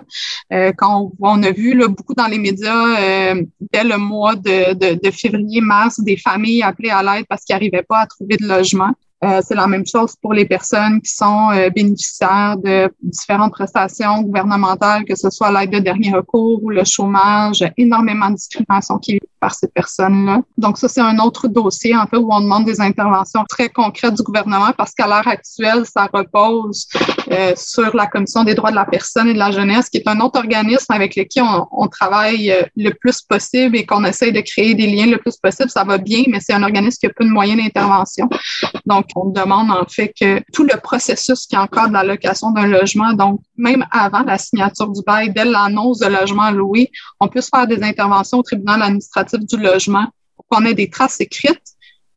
[0.77, 3.33] quand on, a vu beaucoup dans les médias
[3.73, 8.01] dès le mois de, de février-mars des familles appelées à l'aide parce qu'ils n'arrivaient pas
[8.01, 8.93] à trouver de logement.
[9.23, 14.21] Euh, c'est la même chose pour les personnes qui sont euh, bénéficiaires de différentes prestations
[14.21, 19.13] gouvernementales, que ce soit l'aide de dernier recours ou le chômage, énormément de discrimination qui
[19.13, 20.41] est par ces personnes-là.
[20.57, 24.13] Donc ça, c'est un autre dossier, en fait, où on demande des interventions très concrètes
[24.13, 26.87] du gouvernement parce qu'à l'heure actuelle, ça repose
[27.29, 30.07] euh, sur la Commission des droits de la personne et de la jeunesse, qui est
[30.07, 34.41] un autre organisme avec lequel on, on travaille le plus possible et qu'on essaye de
[34.41, 35.69] créer des liens le plus possible.
[35.69, 38.29] Ça va bien, mais c'est un organisme qui a peu de moyens d'intervention.
[38.85, 43.13] Donc, on demande en fait que tout le processus qui encadre la location d'un logement,
[43.13, 47.67] donc même avant la signature du bail, dès l'annonce de logement loué, on puisse faire
[47.67, 51.62] des interventions au tribunal administratif du logement pour qu'on ait des traces écrites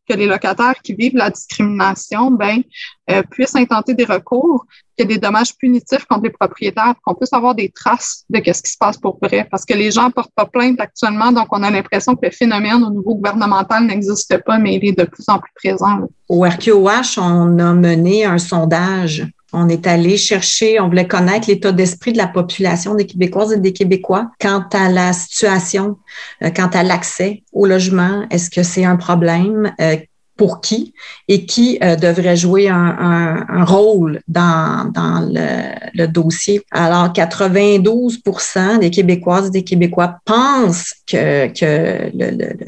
[0.07, 2.61] que les locataires qui vivent la discrimination ben,
[3.09, 4.65] euh, puissent intenter des recours,
[4.97, 8.37] qu'il y ait des dommages punitifs contre les propriétaires, qu'on puisse avoir des traces de
[8.37, 9.47] ce qui se passe pour vrai.
[9.49, 12.83] Parce que les gens portent pas plainte actuellement, donc on a l'impression que le phénomène
[12.83, 15.99] au niveau gouvernemental n'existe pas, mais il est de plus en plus présent.
[16.29, 21.71] Au RQOH, on a mené un sondage on est allé chercher, on voulait connaître l'état
[21.71, 25.97] d'esprit de la population des Québécoises et des Québécois quant à la situation,
[26.43, 28.25] euh, quant à l'accès au logement.
[28.29, 29.73] Est-ce que c'est un problème?
[29.79, 29.97] Euh,
[30.37, 30.93] pour qui
[31.27, 36.61] et qui euh, devrait jouer un, rôle dans, le, dossier?
[36.71, 41.47] Alors, 92% des Québécoises et des Québécois pensent que,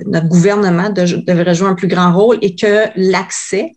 [0.10, 3.74] notre gouvernement devrait jouer un plus grand rôle et que l'accès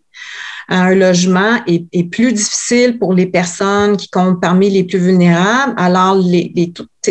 [0.69, 5.73] un logement est, plus difficile pour les personnes qui comptent parmi les plus vulnérables.
[5.77, 6.51] Alors, les,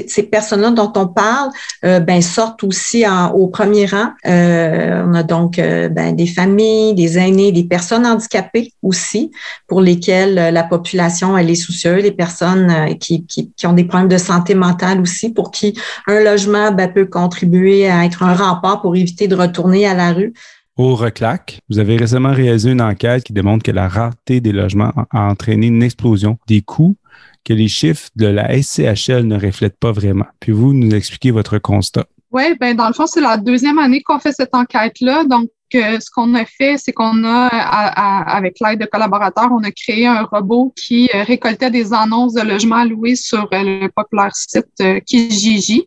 [0.06, 1.50] ces personnes-là dont on parle
[1.84, 4.08] euh, ben, sortent aussi au premier rang.
[4.26, 9.30] Euh, on a donc euh, ben, des familles, des aînés, des personnes handicapées aussi,
[9.66, 13.26] pour lesquelles la population elle est soucieuse, les personnes qui,
[13.64, 18.04] ont des problèmes de santé mentale aussi, pour qui un logement ben, peut contribuer à
[18.04, 20.32] être un rempart pour éviter de retourner à la rue.
[20.78, 24.92] Au RECLAC, vous avez récemment réalisé une enquête qui démontre que la rareté des logements
[25.10, 26.96] a entraîné une explosion des coûts
[27.44, 30.24] que les chiffres de la SCHL ne reflètent pas vraiment.
[30.40, 32.06] Puis vous nous expliquez votre constat.
[32.30, 35.24] Oui, ben dans le fond, c'est la deuxième année qu'on fait cette enquête-là.
[35.24, 40.06] Donc, ce qu'on a fait, c'est qu'on a, avec l'aide de collaborateurs, on a créé
[40.06, 44.66] un robot qui euh, récoltait des annonces de logements loués sur euh, le populaire site
[44.80, 45.86] euh, Kijiji.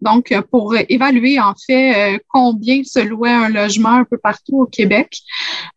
[0.00, 5.18] Donc, pour évaluer en fait combien se louait un logement un peu partout au Québec.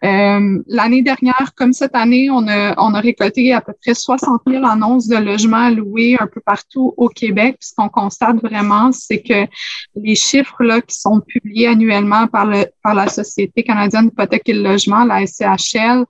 [0.02, 4.66] L'année dernière, comme cette année, on a, on a récolté à peu près 60 000
[4.66, 7.58] annonces de logements loués un peu partout au Québec.
[7.60, 9.46] Ce qu'on constate vraiment, c'est que
[9.98, 14.54] les chiffres là, qui sont publiés annuellement par, le, par la société Canadienne d'hypothèque et
[14.54, 16.06] le logement, la SCHL,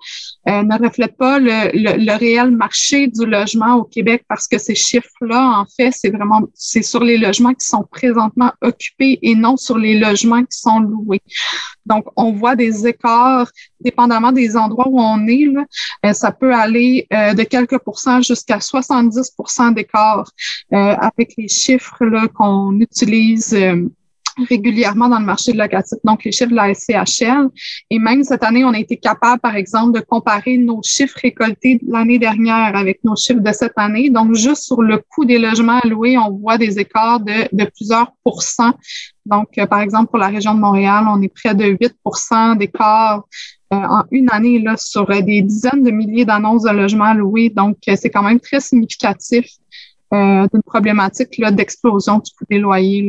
[0.49, 5.59] euh, ne reflète pas le, réel marché du logement au Québec parce que ces chiffres-là,
[5.59, 9.77] en fait, c'est vraiment c'est sur les logements qui sont présentement occupés et non sur
[9.77, 11.21] les logements qui sont loués.
[11.85, 15.47] Donc, on voit des écarts dépendamment des endroits où on est.
[16.05, 20.29] Euh, ça peut aller euh, de quelques pourcents jusqu'à 70% d'écart
[20.71, 23.55] avec les chiffres qu'on utilise
[24.49, 27.49] régulièrement dans le marché locatif, donc les chiffres de la SCHL.
[27.89, 31.79] Et même cette année, on a été capable, par exemple, de comparer nos chiffres récoltés
[31.87, 34.09] l'année dernière avec nos chiffres de cette année.
[34.09, 38.11] Donc, juste sur le coût des logements alloués, on voit des écarts de, de plusieurs
[38.23, 38.73] pourcents.
[39.25, 43.23] Donc, euh, par exemple, pour la région de Montréal, on est près de 8% d'écart
[43.73, 47.49] euh, en une année là, sur des dizaines de milliers d'annonces de logements alloués.
[47.49, 49.45] Donc, euh, c'est quand même très significatif
[50.13, 53.07] euh, d'une problématique d'explosion du coût des loyers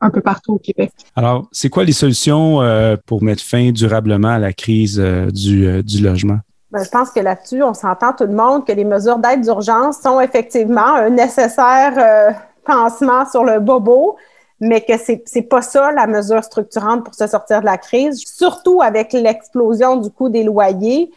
[0.00, 0.90] un peu partout au Québec.
[1.14, 5.82] Alors, c'est quoi les solutions euh, pour mettre fin durablement à la crise euh, du,
[5.82, 6.38] du, logement?
[6.70, 10.00] Ben, je pense que là-dessus, on s'entend tout le monde que les mesures d'aide d'urgence
[10.00, 14.16] sont effectivement un nécessaire pansement sur le bobo,
[14.58, 18.22] mais que c'est n'est pas ça la mesure structurante pour se sortir de la crise.
[18.24, 21.10] Surtout avec l'explosion du coût des loyers,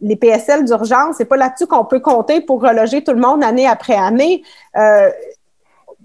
[0.00, 3.66] les PSL d'urgence, c'est pas là-dessus qu'on peut compter pour reloger tout le monde année
[3.66, 4.42] après année.
[4.76, 5.10] Euh,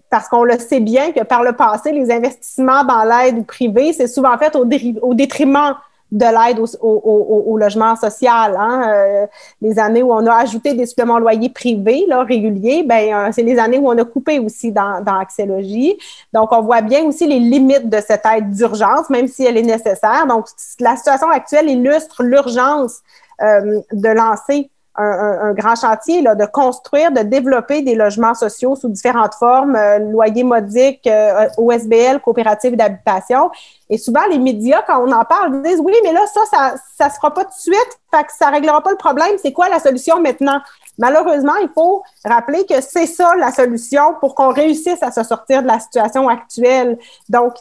[0.10, 4.08] parce qu'on le sait bien que par le passé, les investissements dans l'aide privée, c'est
[4.08, 4.66] souvent fait au,
[5.14, 5.76] détriment
[6.12, 8.58] de l'aide au, logement social.
[8.60, 8.84] Hein.
[8.94, 9.28] Euh,
[9.62, 13.42] les années où on a ajouté des suppléments loyers privés là, réguliers, ben, euh, c'est
[13.42, 15.98] les années où on a coupé aussi dans, dans Axélogie.
[16.34, 19.62] Donc, on voit bien aussi les limites de cette aide d'urgence, même si elle est
[19.62, 20.28] nécessaire.
[20.28, 20.48] Donc,
[20.82, 23.02] la situation actuelle illustre l'urgence
[23.42, 29.36] de lancer un, grand chantier, là, de construire, de développer des logements sociaux sous différentes
[29.36, 33.50] formes, euh, loyers modiques, euh, OSBL, coopératives d'habitation.
[33.90, 37.10] Et souvent, les médias, quand on en parle, disent oui, mais là, ça, ça, ça
[37.10, 39.36] se fera pas de suite, fait que ça réglera pas le problème.
[39.42, 40.60] C'est quoi la solution maintenant?
[40.98, 45.62] Malheureusement, il faut rappeler que c'est ça la solution pour qu'on réussisse à se sortir
[45.62, 46.98] de la situation actuelle.
[47.30, 47.54] Donc,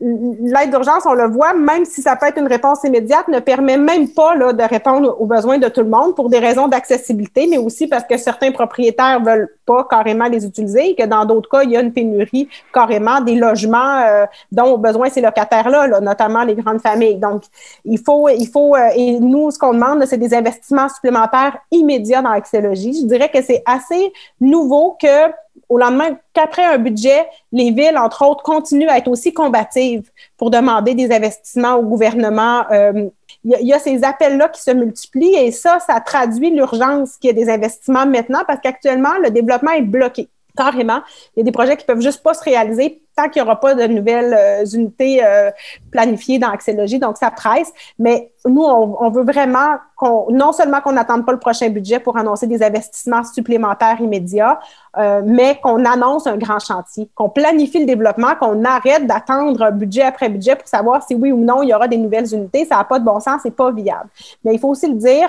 [0.00, 3.76] l'aide d'urgence, on le voit, même si ça peut être une réponse immédiate, ne permet
[3.76, 7.46] même pas là, de répondre aux besoins de tout le monde pour des raisons d'accessibilité,
[7.46, 11.50] mais aussi parce que certains propriétaires veulent pas carrément les utiliser et que dans d'autres
[11.50, 16.00] cas, il y a une pénurie carrément des logements euh, dont ont besoin ces locataires-là,
[16.00, 17.16] notamment les grandes familles.
[17.16, 17.42] Donc,
[17.84, 22.22] il faut, il faut, euh, et nous, ce qu'on demande, c'est des investissements supplémentaires immédiats
[22.22, 23.00] dans l'accélogie.
[23.02, 25.30] Je dirais que c'est assez nouveau que
[25.68, 30.50] au lendemain, qu'après un budget, les villes, entre autres, continuent à être aussi combatives pour
[30.50, 32.64] demander des investissements au gouvernement.
[32.72, 33.08] Euh,
[33.44, 37.30] il y, a ces appels-là qui se multiplient et ça, ça traduit l'urgence qu'il y
[37.30, 41.00] ait des investissements maintenant parce qu'actuellement, le développement est bloqué carrément.
[41.36, 43.58] Il y a des projets qui peuvent juste pas se réaliser tant qu'il n'y aura
[43.58, 45.50] pas de nouvelles euh, unités euh,
[45.90, 47.72] planifiées dans Axélogie, donc ça presse.
[47.98, 52.16] Mais nous, on, veut vraiment qu'on, non seulement qu'on n'attende pas le prochain budget pour
[52.16, 54.58] annoncer des investissements supplémentaires immédiats,
[54.96, 60.02] euh, mais qu'on annonce un grand chantier, qu'on planifie le développement, qu'on arrête d'attendre budget
[60.02, 62.64] après budget pour savoir si oui ou non il y aura des nouvelles unités.
[62.64, 64.08] Ça n'a pas de bon sens, c'est pas viable.
[64.44, 65.28] Mais il faut aussi le dire,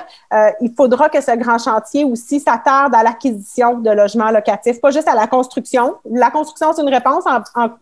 [0.61, 5.07] il faudra que ce grand chantier aussi s'attarde à l'acquisition de logements locatifs, pas juste
[5.07, 5.95] à la construction.
[6.09, 7.25] La construction, c'est une réponse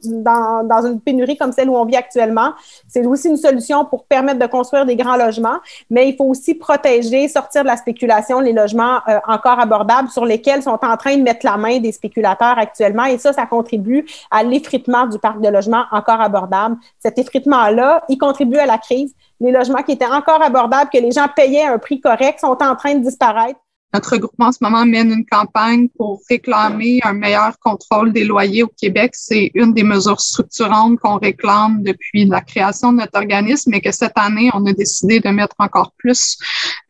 [0.03, 2.51] dans, une pénurie comme celle où on vit actuellement.
[2.87, 6.55] C'est aussi une solution pour permettre de construire des grands logements, mais il faut aussi
[6.55, 11.17] protéger, sortir de la spéculation les logements euh, encore abordables sur lesquels sont en train
[11.17, 13.05] de mettre la main des spéculateurs actuellement.
[13.05, 16.77] Et ça, ça contribue à l'effritement du parc de logements encore abordables.
[16.99, 19.13] Cet effritement-là, il contribue à la crise.
[19.39, 22.75] Les logements qui étaient encore abordables, que les gens payaient un prix correct, sont en
[22.75, 23.59] train de disparaître.
[23.91, 28.61] Notre groupement en ce moment mène une campagne pour réclamer un meilleur contrôle des loyers
[28.61, 29.11] au Québec.
[29.15, 33.91] C'est une des mesures structurantes qu'on réclame depuis la création de notre organisme et que
[33.91, 36.37] cette année, on a décidé de mettre encore plus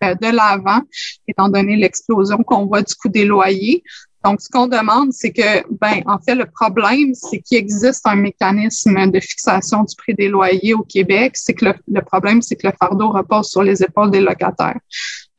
[0.03, 0.81] euh, de l'avant,
[1.25, 3.81] étant donné l'explosion qu'on voit du coût des loyers.
[4.25, 8.15] Donc, ce qu'on demande, c'est que, ben, en fait, le problème, c'est qu'il existe un
[8.15, 11.38] mécanisme de fixation du prix des loyers au Québec.
[11.38, 14.79] C'est que le, le problème, c'est que le fardeau repose sur les épaules des locataires.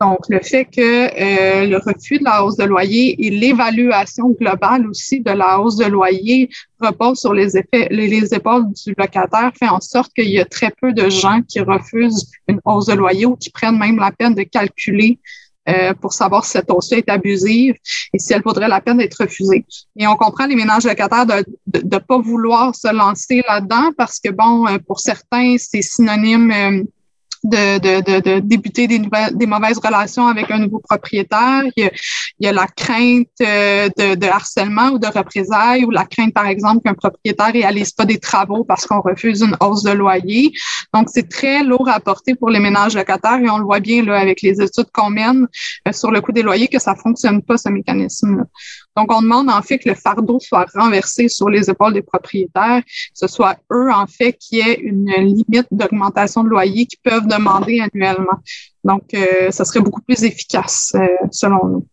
[0.01, 4.89] Donc, le fait que euh, le refus de la hausse de loyer et l'évaluation globale
[4.89, 6.49] aussi de la hausse de loyer
[6.81, 10.73] repose sur les, effets, les, épaules du locataire fait en sorte qu'il y a très
[10.81, 14.35] peu de gens qui refusent une hausse de loyer ou qui prennent même la peine
[14.35, 15.19] de calculer
[15.69, 17.75] euh, pour savoir si cette hausse est abusive
[18.15, 19.67] et si elle vaudrait la peine d'être refusée.
[19.99, 21.45] Et on comprend les ménages locataires de
[21.85, 26.87] ne pas vouloir se lancer là-dedans parce que, bon, euh, pour certains, c'est synonyme de,
[27.45, 31.63] de, de, de débuter des, nouvelles, des mauvaises relations avec un nouveau propriétaire.
[31.77, 31.91] Il y a,
[32.39, 36.35] il y a la crainte euh, de, de, harcèlement ou de représailles ou la crainte,
[36.35, 40.53] par exemple, qu'un propriétaire réalise pas des travaux parce qu'on refuse une hausse de loyer.
[40.95, 44.03] Donc, c'est très lourd à porter pour les ménages locataires et on le voit bien
[44.05, 45.47] là, avec les études qu'on mène
[45.89, 48.45] euh, sur le coût des loyers que ça fonctionne pas, ce mécanisme-là.
[48.97, 52.83] Donc, on demande en fait que le fardeau soit renversé sur les épaules des propriétaires,
[53.15, 57.81] ce soit eux en fait qui aient une limite d'augmentation de loyer qu'ils peuvent demander
[57.81, 58.39] annuellement.
[58.85, 61.87] Donc, euh, ça serait beaucoup plus efficace euh, selon nous.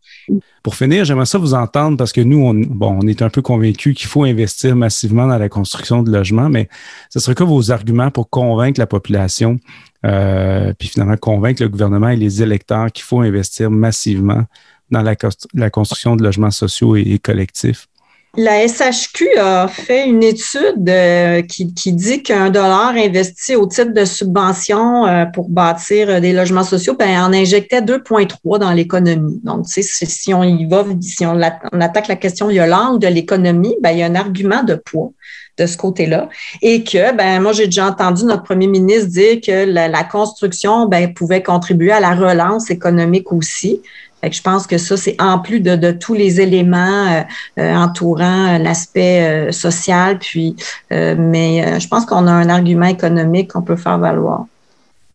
[0.61, 3.41] Pour finir, j'aimerais ça vous entendre parce que nous, on, bon, on est un peu
[3.41, 6.67] convaincus qu'il faut investir massivement dans la construction de logements, mais
[7.09, 9.57] ce serait quoi vos arguments pour convaincre la population,
[10.05, 14.43] euh, puis finalement convaincre le gouvernement et les électeurs qu'il faut investir massivement
[14.91, 15.15] dans la,
[15.53, 17.87] la construction de logements sociaux et, collectifs?
[18.35, 23.93] La SHQ a fait une étude euh, qui, qui, dit qu'un dollar investi au titre
[23.93, 29.39] de subvention euh, pour bâtir euh, des logements sociaux, ben, en injectait 2,3 dans l'économie.
[29.43, 31.39] Donc, si on y va, si on,
[31.71, 35.11] on, attaque la question violente de l'économie, ben, il y a un argument de poids
[35.57, 36.29] de ce côté-là.
[36.61, 40.85] Et que, ben, moi, j'ai déjà entendu notre premier ministre dire que la, la construction
[40.85, 43.81] ben, pouvait contribuer à la relance économique aussi
[44.23, 47.21] je pense que ça, c'est en plus de, tous les éléments euh,
[47.59, 50.55] euh, entourant euh, l'aspect social, puis,
[50.91, 54.45] mais je pense qu'on a un argument économique qu'on peut faire valoir.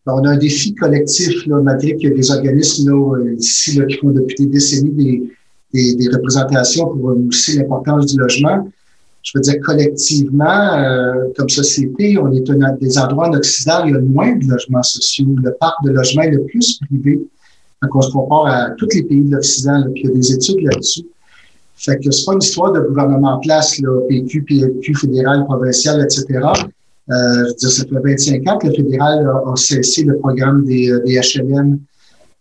[0.06, 4.10] On a un défi collectif, là, malgré qu'il y a des organismes ici qui font
[4.10, 5.30] depuis des décennies
[5.72, 8.68] des, des, représentations pour mousser l'importance du logement.
[9.22, 13.92] Je veux dire, collectivement, comme société, on est un des endroits en Occident où il
[13.92, 15.28] y a le moins de logements sociaux.
[15.40, 17.20] Le parc de logements est le plus privé
[17.90, 20.32] quand on se compare à tous les pays de l'Occident, puis il y a des
[20.32, 21.04] études là-dessus.
[21.76, 26.00] Fait que c'est pas une histoire de gouvernement en place, là, PQ, PLQ, fédéral, provincial,
[26.00, 26.24] etc.
[26.30, 30.64] Euh, je veux dire, ça fait 25 ans que le fédéral a, cessé le programme
[30.64, 31.80] des, euh, des HLM.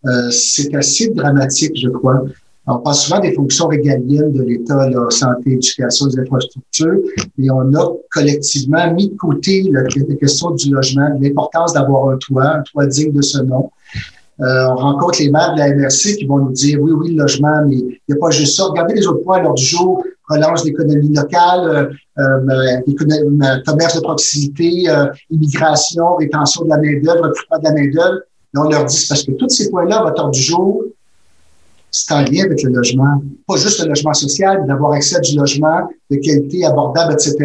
[0.04, 2.24] Euh, c'est assez dramatique, je crois.
[2.68, 7.00] On parle souvent des fonctions régaliennes de l'État, la santé, éducation, les infrastructures,
[7.36, 12.16] mais on a collectivement mis de côté la, la question du logement, l'importance d'avoir un
[12.18, 13.68] toit, un toit digne de ce nom.
[14.42, 17.22] Euh, on rencontre les maires de la MRC qui vont nous dire oui, oui, le
[17.22, 18.64] logement, mais il n'y a pas juste ça.
[18.64, 24.00] Regardez les autres points à l'ordre du jour, relance l'économie locale, euh, euh, commerce de
[24.00, 24.86] proximité,
[25.30, 28.18] immigration, rétention de la main-d'œuvre, recrutement de la main-d'œuvre.
[28.56, 30.84] on leur dit parce que tous ces points-là, votre ordre du jour,
[31.92, 33.22] c'est en lien avec le logement.
[33.46, 37.36] Pas juste le logement social, d'avoir accès à du logement de qualité, abordable, etc.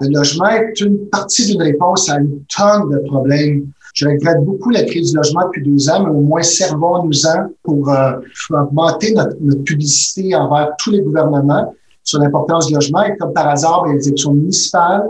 [0.00, 4.70] Le logement est une partie d'une réponse à une tonne de problèmes je regrette beaucoup
[4.70, 8.12] la crise du logement depuis deux ans, mais au moins servons-nous-en pour euh,
[8.50, 13.02] augmenter notre, publicité envers tous les gouvernements sur l'importance du logement.
[13.04, 15.06] Et comme par hasard, ben, les élections municipales,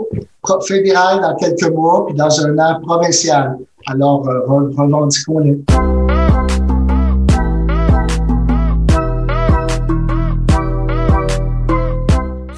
[0.67, 3.57] fédérales dans quelques mois, puis dans un an provincial.
[3.87, 5.59] Alors, euh, revendiquons-les.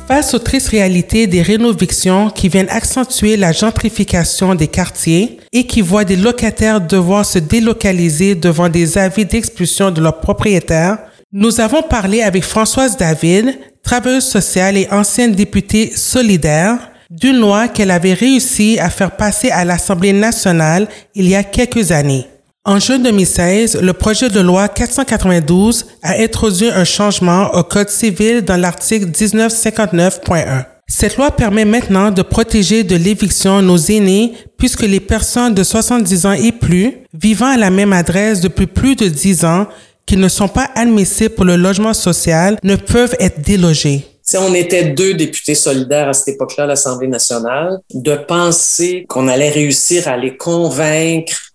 [0.08, 5.82] Face aux tristes réalités des rénovations qui viennent accentuer la gentrification des quartiers et qui
[5.82, 11.00] voient des locataires devoir se délocaliser devant des avis d'expulsion de leurs propriétaires,
[11.34, 17.92] nous avons parlé avec Françoise David, travailleuse sociale et ancienne députée solidaire, d'une loi qu'elle
[17.92, 22.28] avait réussi à faire passer à l'Assemblée nationale il y a quelques années.
[22.68, 28.42] En juin 2016, le projet de loi 492 a introduit un changement au Code civil
[28.42, 30.66] dans l'article 1959.1.
[30.88, 36.26] Cette loi permet maintenant de protéger de l'éviction nos aînés puisque les personnes de 70
[36.26, 39.68] ans et plus vivant à la même adresse depuis plus de 10 ans
[40.08, 44.08] qui ne sont pas admissibles pour le logement social ne peuvent être délogés.
[44.24, 49.28] Si on était deux députés solidaires à cette époque-là à l'Assemblée nationale, de penser qu'on
[49.28, 51.52] allait réussir à les convaincre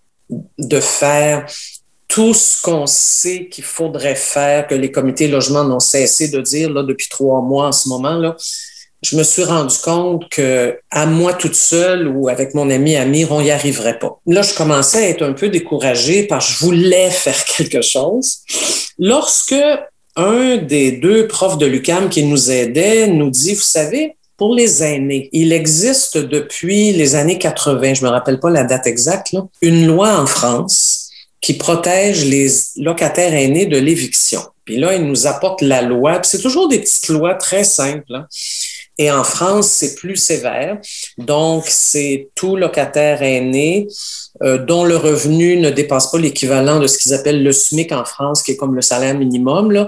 [0.57, 1.45] de faire
[2.07, 6.69] tout ce qu'on sait qu'il faudrait faire, que les comités logement n'ont cessé de dire
[6.69, 8.35] là, depuis trois mois en ce moment, là,
[9.01, 13.31] je me suis rendu compte que à moi toute seule ou avec mon ami Amir,
[13.31, 14.19] on n'y arriverait pas.
[14.27, 18.39] Là, je commençais à être un peu découragée parce que je voulais faire quelque chose.
[18.99, 19.55] Lorsque
[20.15, 24.81] un des deux profs de l'UCAM qui nous aidait nous dit, vous savez, pour les
[24.81, 29.85] aînés, il existe depuis les années 80, je me rappelle pas la date exacte, une
[29.85, 31.11] loi en France
[31.41, 34.41] qui protège les locataires aînés de l'éviction.
[34.65, 36.21] Puis là, il nous apporte la loi.
[36.23, 38.15] C'est toujours des petites lois très simples.
[38.15, 38.25] Hein.
[39.01, 40.77] Et en France, c'est plus sévère.
[41.17, 43.87] Donc, c'est tout locataire aîné
[44.43, 48.05] euh, dont le revenu ne dépasse pas l'équivalent de ce qu'ils appellent le SMIC en
[48.05, 49.87] France, qui est comme le salaire minimum,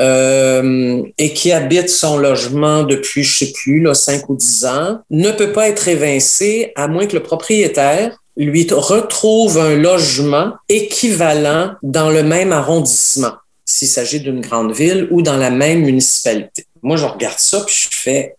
[0.00, 5.00] euh, et qui habite son logement depuis, je sais plus, là, 5 ou 10 ans,
[5.10, 11.72] ne peut pas être évincé à moins que le propriétaire lui retrouve un logement équivalent
[11.82, 13.34] dans le même arrondissement,
[13.66, 16.64] s'il s'agit d'une grande ville ou dans la même municipalité.
[16.82, 18.36] Moi, je regarde ça puis je fais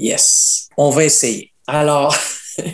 [0.00, 1.52] yes, on va essayer.
[1.66, 2.16] Alors,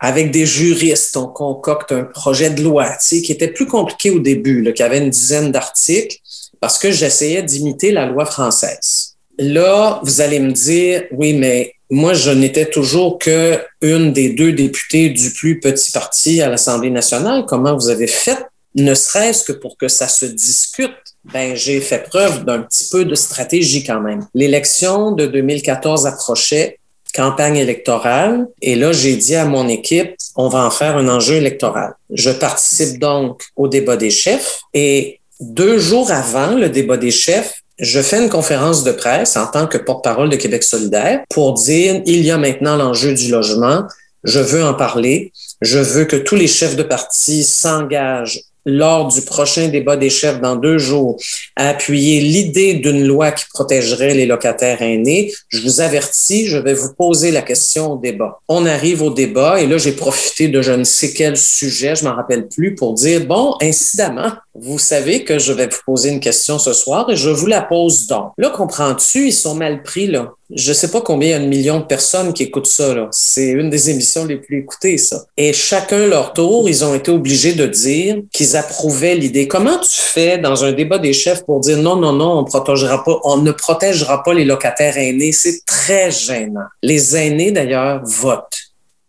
[0.00, 4.10] avec des juristes, on concocte un projet de loi, tu sais, qui était plus compliqué
[4.10, 6.18] au début, qui avait une dizaine d'articles
[6.60, 9.16] parce que j'essayais d'imiter la loi française.
[9.38, 14.52] Là, vous allez me dire, oui, mais moi, je n'étais toujours que une des deux
[14.52, 17.44] députées du plus petit parti à l'Assemblée nationale.
[17.46, 18.38] Comment vous avez fait,
[18.76, 20.92] ne serait-ce que pour que ça se discute?
[21.32, 24.26] Ben, j'ai fait preuve d'un petit peu de stratégie quand même.
[24.34, 26.78] L'élection de 2014 approchait,
[27.14, 31.36] campagne électorale, et là, j'ai dit à mon équipe, on va en faire un enjeu
[31.36, 31.94] électoral.
[32.10, 37.62] Je participe donc au débat des chefs et deux jours avant le débat des chefs,
[37.78, 42.02] je fais une conférence de presse en tant que porte-parole de Québec solidaire pour dire
[42.06, 43.84] il y a maintenant l'enjeu du logement.
[44.24, 45.32] Je veux en parler.
[45.60, 50.40] Je veux que tous les chefs de parti s'engagent lors du prochain débat des chefs
[50.40, 51.16] dans deux jours
[51.54, 56.74] à appuyer l'idée d'une loi qui protégerait les locataires aînés, je vous avertis, je vais
[56.74, 58.40] vous poser la question au débat.
[58.48, 62.04] On arrive au débat et là, j'ai profité de je ne sais quel sujet, je
[62.04, 66.20] m'en rappelle plus, pour dire, bon, incidemment, vous savez que je vais vous poser une
[66.20, 68.32] question ce soir et je vous la pose donc.
[68.38, 70.32] Là, comprends-tu, ils sont mal pris, là.
[70.54, 73.08] Je sais pas combien il y a de millions de personnes qui écoutent ça, là.
[73.10, 75.24] C'est une des émissions les plus écoutées, ça.
[75.36, 79.48] Et chacun leur tour, ils ont été obligés de dire qu'ils approuvaient l'idée.
[79.48, 83.04] Comment tu fais dans un débat des chefs pour dire non, non, non, on protégera
[83.04, 85.32] pas, on ne protégera pas les locataires aînés?
[85.32, 86.66] C'est très gênant.
[86.82, 88.66] Les aînés, d'ailleurs, votent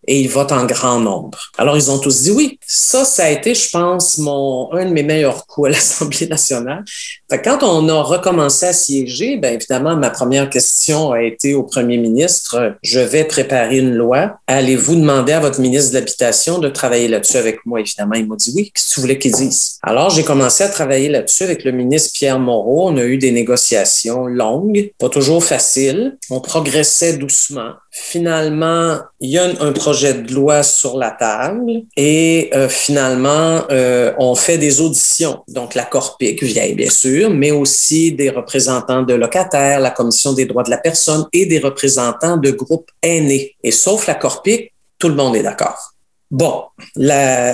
[0.07, 1.37] et ils votent en grand nombre.
[1.57, 2.59] Alors, ils ont tous dit oui.
[2.65, 6.83] Ça, ça a été, je pense, mon, un de mes meilleurs coups à l'Assemblée nationale.
[7.29, 11.63] Fait quand on a recommencé à siéger, bien évidemment, ma première question a été au
[11.63, 14.37] premier ministre, je vais préparer une loi.
[14.47, 17.81] Allez-vous demander à votre ministre de l'Habitation de travailler là-dessus avec moi?
[17.81, 18.71] Évidemment, il m'a dit oui.
[18.73, 19.77] Qu'est-ce que tu voulais qu'il dise?
[19.83, 22.89] Alors, j'ai commencé à travailler là-dessus avec le ministre Pierre Moreau.
[22.89, 26.17] On a eu des négociations longues, pas toujours faciles.
[26.29, 27.73] On progressait doucement.
[27.99, 34.13] Finalement, il y a un projet de loi sur la table et euh, finalement, euh,
[34.19, 35.43] on fait des auditions.
[35.47, 40.45] Donc, la Corpic vient, bien sûr, mais aussi des représentants de locataires, la Commission des
[40.45, 43.55] droits de la personne et des représentants de groupes aînés.
[43.63, 45.93] Et sauf la Corpic, tout le monde est d'accord.
[46.29, 46.65] Bon,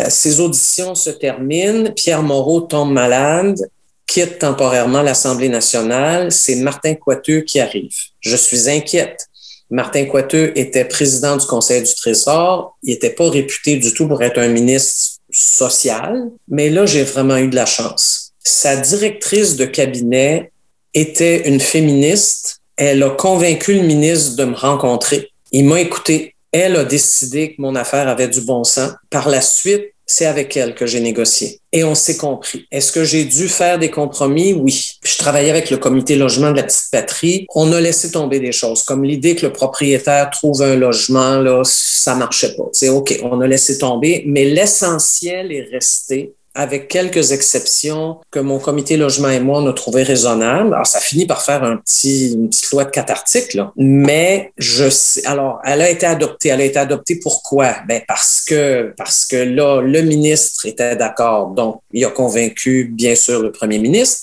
[0.10, 1.92] ces auditions se terminent.
[1.96, 3.58] Pierre Moreau tombe malade
[4.06, 7.96] quitte temporairement l'Assemblée nationale, c'est Martin Coiteux qui arrive.
[8.20, 9.28] Je suis inquiète
[9.74, 12.78] Martin Coiteux était président du Conseil du Trésor.
[12.84, 17.38] Il n'était pas réputé du tout pour être un ministre social, mais là, j'ai vraiment
[17.38, 18.34] eu de la chance.
[18.44, 20.52] Sa directrice de cabinet
[20.94, 22.60] était une féministe.
[22.78, 25.32] Elle a convaincu le ministre de me rencontrer.
[25.52, 26.36] Il m'a écouté.
[26.52, 28.92] Elle a décidé que mon affaire avait du bon sens.
[29.10, 31.60] Par la suite, c'est avec elle que j'ai négocié.
[31.72, 32.68] Et on s'est compris.
[32.72, 34.54] Est-ce que j'ai dû faire des compromis?
[34.54, 34.92] Oui.
[35.04, 37.46] Je travaillais avec le comité logement de la petite patrie.
[37.56, 41.64] On a laissé tomber des choses, comme l'idée que le propriétaire trouve un logement, là,
[41.64, 42.66] ça marchait pas.
[42.74, 48.60] C'est OK, on a laissé tomber, mais l'essentiel est resté avec quelques exceptions que mon
[48.60, 50.74] comité logement et moi on a trouvé raisonnables.
[50.74, 53.72] Alors, ça finit par faire un petit, une petite loi de quatre articles, là.
[53.76, 56.50] mais je sais, alors, elle a été adoptée.
[56.50, 57.76] Elle a été adoptée pourquoi?
[57.88, 61.48] Ben, parce que, parce que là, le ministre était d'accord.
[61.48, 64.22] Donc, il a convaincu, bien sûr, le premier ministre.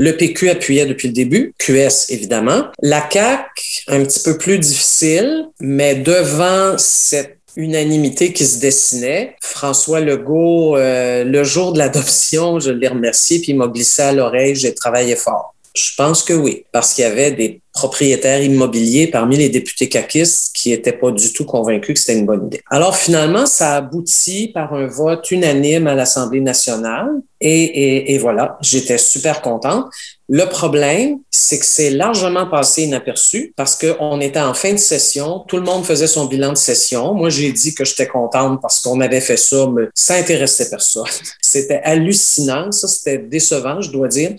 [0.00, 2.66] Le PQ appuyait depuis le début, QS évidemment.
[2.80, 3.48] La CAC,
[3.88, 9.36] un petit peu plus difficile, mais devant cette unanimité qui se dessinait.
[9.40, 14.12] François Legault, euh, le jour de l'adoption, je l'ai remercié, puis il m'a glissé à
[14.12, 15.54] l'oreille, j'ai travaillé fort.
[15.74, 20.50] Je pense que oui, parce qu'il y avait des propriétaires immobiliers parmi les députés caquistes
[20.54, 22.60] qui n'étaient pas du tout convaincus que c'était une bonne idée.
[22.70, 27.08] Alors finalement, ça aboutit par un vote unanime à l'Assemblée nationale
[27.40, 29.86] et, et, et voilà, j'étais super contente.
[30.28, 35.44] Le problème, c'est que c'est largement passé inaperçu parce qu'on était en fin de session,
[35.46, 37.14] tout le monde faisait son bilan de session.
[37.14, 41.04] Moi, j'ai dit que j'étais contente parce qu'on avait fait ça, mais ça intéressait personne.
[41.40, 44.32] C'était hallucinant, ça, c'était décevant, je dois dire.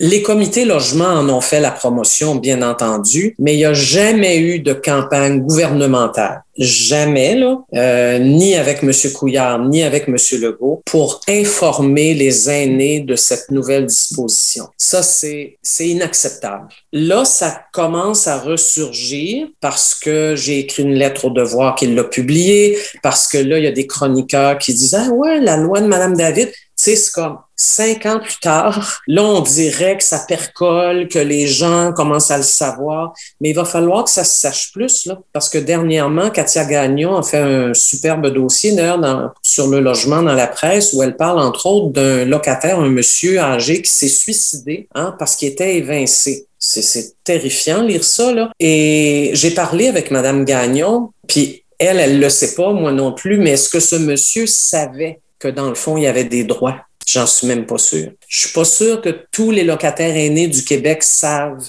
[0.00, 4.38] Les comités logements en ont fait la promotion, bien entendu, mais il n'y a jamais
[4.38, 6.44] eu de campagne gouvernementale.
[6.56, 8.92] Jamais, là, euh, ni avec M.
[9.12, 10.16] Couillard, ni avec M.
[10.40, 14.68] Legault, pour informer les aînés de cette nouvelle disposition.
[14.76, 16.68] Ça, c'est, inacceptable.
[16.92, 22.04] Là, ça commence à ressurgir parce que j'ai écrit une lettre au devoir qu'il l'a
[22.04, 25.80] publiée, parce que là, il y a des chroniqueurs qui disent, ah ouais, la loi
[25.80, 31.08] de Mme David, c'est comme cinq ans plus tard, là, on dirait que ça percole,
[31.08, 34.70] que les gens commencent à le savoir, mais il va falloir que ça se sache
[34.72, 39.80] plus, là, parce que dernièrement, Katia Gagnon a fait un superbe dossier, d'ailleurs, sur le
[39.80, 43.90] logement dans la presse, où elle parle, entre autres, d'un locataire, un monsieur âgé qui
[43.90, 46.46] s'est suicidé hein, parce qu'il était évincé.
[46.60, 48.52] C'est terrifiant lire ça, là.
[48.60, 53.38] Et j'ai parlé avec Madame Gagnon, puis elle, elle le sait pas, moi non plus,
[53.38, 55.20] mais est-ce que ce monsieur savait?
[55.38, 56.84] Que dans le fond, il y avait des droits.
[57.06, 58.10] J'en suis même pas sûr.
[58.26, 61.66] Je suis pas sûr que tous les locataires aînés du Québec savent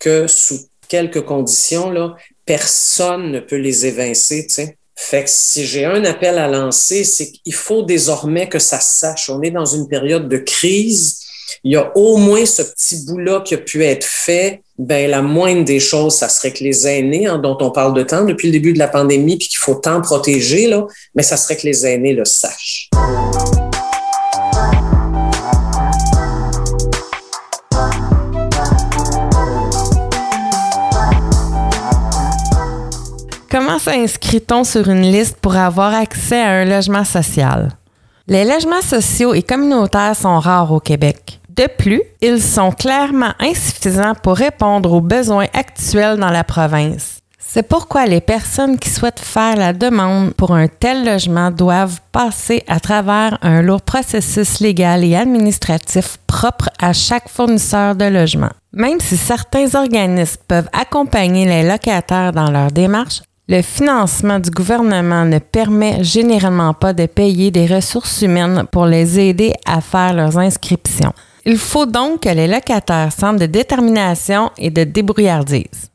[0.00, 4.62] que sous quelques conditions, là, personne ne peut les évincer, tu.
[4.96, 8.98] Fait que si j'ai un appel à lancer, c'est qu'il faut désormais que ça se
[8.98, 9.30] sache.
[9.30, 11.19] On est dans une période de crise.
[11.64, 14.62] Il y a au moins ce petit bout-là qui a pu être fait.
[14.78, 18.02] Ben, la moindre des choses, ça serait que les aînés, hein, dont on parle de
[18.02, 21.36] temps depuis le début de la pandémie, puis qu'il faut tant protéger, là, mais ça
[21.36, 22.88] serait que les aînés le sachent.
[33.50, 37.70] Comment s'inscrit-on sur une liste pour avoir accès à un logement social?
[38.28, 41.39] Les logements sociaux et communautaires sont rares au Québec.
[41.60, 47.18] De plus, ils sont clairement insuffisants pour répondre aux besoins actuels dans la province.
[47.38, 52.64] C'est pourquoi les personnes qui souhaitent faire la demande pour un tel logement doivent passer
[52.66, 58.52] à travers un lourd processus légal et administratif propre à chaque fournisseur de logement.
[58.72, 65.26] Même si certains organismes peuvent accompagner les locataires dans leur démarche, le financement du gouvernement
[65.26, 70.38] ne permet généralement pas de payer des ressources humaines pour les aider à faire leurs
[70.38, 71.12] inscriptions.
[71.52, 75.90] Il faut donc que les locataires semblent de détermination et de débrouillardise.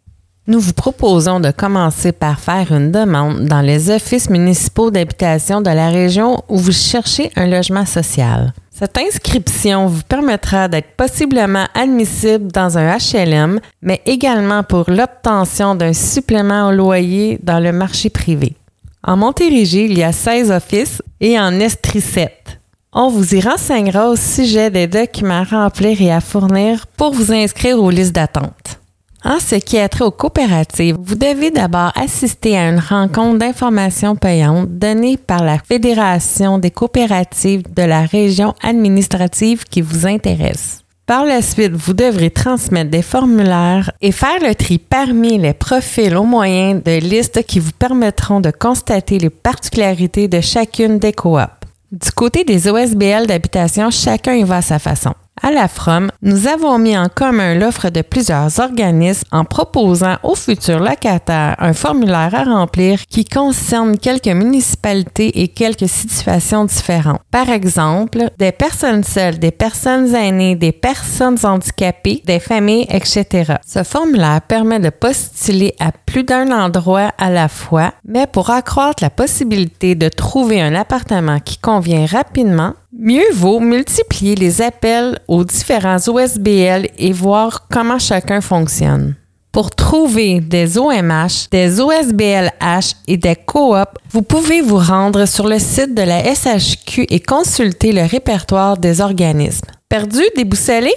[0.48, 5.70] Nous vous proposons de commencer par faire une demande dans les offices municipaux d'habitation de
[5.70, 8.52] la région où vous cherchez un logement social.
[8.70, 15.94] Cette inscription vous permettra d'être possiblement admissible dans un HLM, mais également pour l'obtention d'un
[15.94, 18.58] supplément au loyer dans le marché privé.
[19.04, 22.60] En Montérégie, il y a 16 offices et en Estrie 7.
[22.98, 27.34] On vous y renseignera au sujet des documents à remplir et à fournir pour vous
[27.34, 28.80] inscrire aux listes d'attente.
[29.26, 34.16] En ce qui a trait aux coopératives, vous devez d'abord assister à une rencontre d'information
[34.16, 40.86] payante donnée par la Fédération des coopératives de la région administrative qui vous intéresse.
[41.06, 46.16] Par la suite, vous devrez transmettre des formulaires et faire le tri parmi les profils
[46.16, 51.65] au moyen de listes qui vous permettront de constater les particularités de chacune des coops.
[51.92, 55.14] Du côté des OSBL d'habitation, chacun y va à sa façon.
[55.42, 60.36] À la FROM, nous avons mis en commun l'offre de plusieurs organismes en proposant aux
[60.36, 67.22] futurs locataires un formulaire à remplir qui concerne quelques municipalités et quelques situations différentes.
[67.32, 73.56] Par exemple, des personnes seules, des personnes aînées, des personnes handicapées, des familles, etc.
[73.66, 79.04] Ce formulaire permet de postuler à plus d'un endroit à la fois, mais pour accroître
[79.04, 85.44] la possibilité de trouver un appartement qui convient rapidement, mieux vaut multiplier les appels aux
[85.44, 89.16] différents OSBL et voir comment chacun fonctionne.
[89.52, 95.60] Pour trouver des OMH, des OSBLH et des coops, vous pouvez vous rendre sur le
[95.60, 99.68] site de la SHQ et consulter le répertoire des organismes.
[99.88, 100.92] Perdu, déboussolé?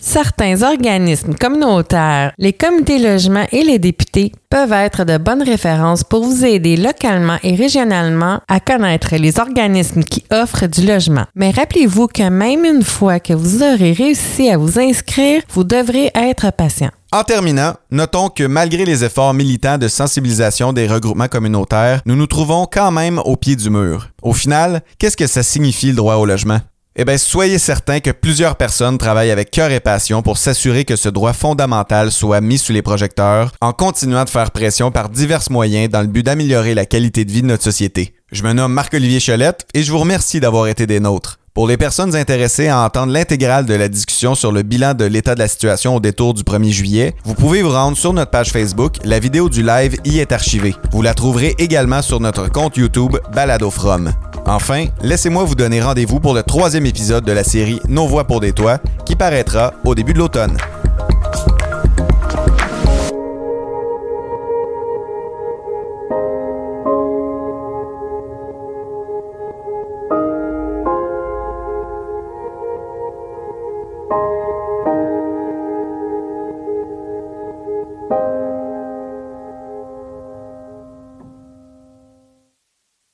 [0.00, 6.24] Certains organismes communautaires, les comités logements et les députés peuvent être de bonnes références pour
[6.24, 11.26] vous aider localement et régionalement à connaître les organismes qui offrent du logement.
[11.34, 16.10] Mais rappelez-vous que même une fois que vous aurez réussi à vous inscrire, vous devrez
[16.14, 16.90] être patient.
[17.12, 22.26] En terminant, notons que malgré les efforts militants de sensibilisation des regroupements communautaires, nous nous
[22.26, 24.08] trouvons quand même au pied du mur.
[24.22, 26.60] Au final, qu'est-ce que ça signifie le droit au logement?
[26.96, 30.96] Eh bien, soyez certains que plusieurs personnes travaillent avec cœur et passion pour s'assurer que
[30.96, 35.44] ce droit fondamental soit mis sous les projecteurs en continuant de faire pression par divers
[35.50, 38.14] moyens dans le but d'améliorer la qualité de vie de notre société.
[38.32, 41.39] Je me nomme Marc-Olivier Cholette et je vous remercie d'avoir été des nôtres.
[41.52, 45.34] Pour les personnes intéressées à entendre l'intégrale de la discussion sur le bilan de l'état
[45.34, 48.52] de la situation au détour du 1er juillet, vous pouvez vous rendre sur notre page
[48.52, 48.98] Facebook.
[49.02, 50.76] La vidéo du live y est archivée.
[50.92, 54.12] Vous la trouverez également sur notre compte YouTube Balado From.
[54.46, 58.38] Enfin, laissez-moi vous donner rendez-vous pour le troisième épisode de la série Nos voix pour
[58.38, 60.56] des toits qui paraîtra au début de l'automne.